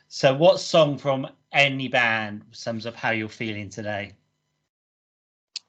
So, 0.08 0.34
what 0.34 0.60
song 0.60 0.98
from 0.98 1.28
any 1.52 1.88
band 1.88 2.44
sums 2.52 2.86
up 2.86 2.96
how 2.96 3.10
you're 3.10 3.28
feeling 3.28 3.70
today? 3.70 4.12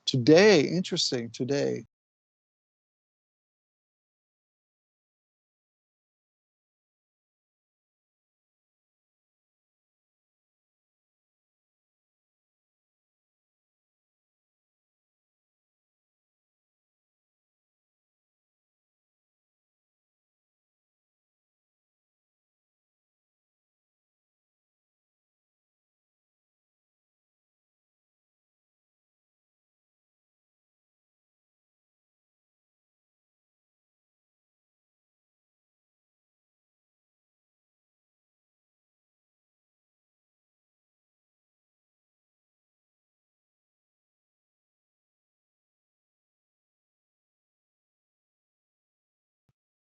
Today, 0.06 0.62
interesting. 0.62 1.30
Today, 1.30 1.86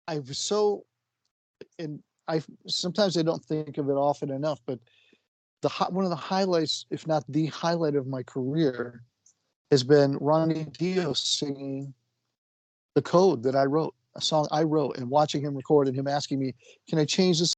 I 0.07 0.19
was 0.19 0.37
so, 0.37 0.85
and 1.79 2.01
I 2.27 2.41
sometimes 2.67 3.17
I 3.17 3.21
don't 3.21 3.43
think 3.43 3.77
of 3.77 3.89
it 3.89 3.93
often 3.93 4.31
enough, 4.31 4.59
but 4.65 4.79
the 5.61 5.69
one 5.89 6.05
of 6.05 6.11
the 6.11 6.15
highlights, 6.15 6.85
if 6.89 7.07
not 7.07 7.23
the 7.29 7.47
highlight 7.47 7.95
of 7.95 8.07
my 8.07 8.23
career, 8.23 9.03
has 9.71 9.83
been 9.83 10.17
Ronnie 10.17 10.65
Dio 10.65 11.13
singing 11.13 11.93
the 12.93 13.01
code 13.01 13.43
that 13.43 13.55
I 13.55 13.65
wrote, 13.65 13.93
a 14.15 14.21
song 14.21 14.47
I 14.51 14.63
wrote, 14.63 14.97
and 14.97 15.09
watching 15.09 15.41
him 15.41 15.55
record 15.55 15.87
and 15.87 15.95
him 15.97 16.07
asking 16.07 16.39
me, 16.39 16.53
"Can 16.87 16.99
I 16.99 17.05
change 17.05 17.39
this 17.39 17.53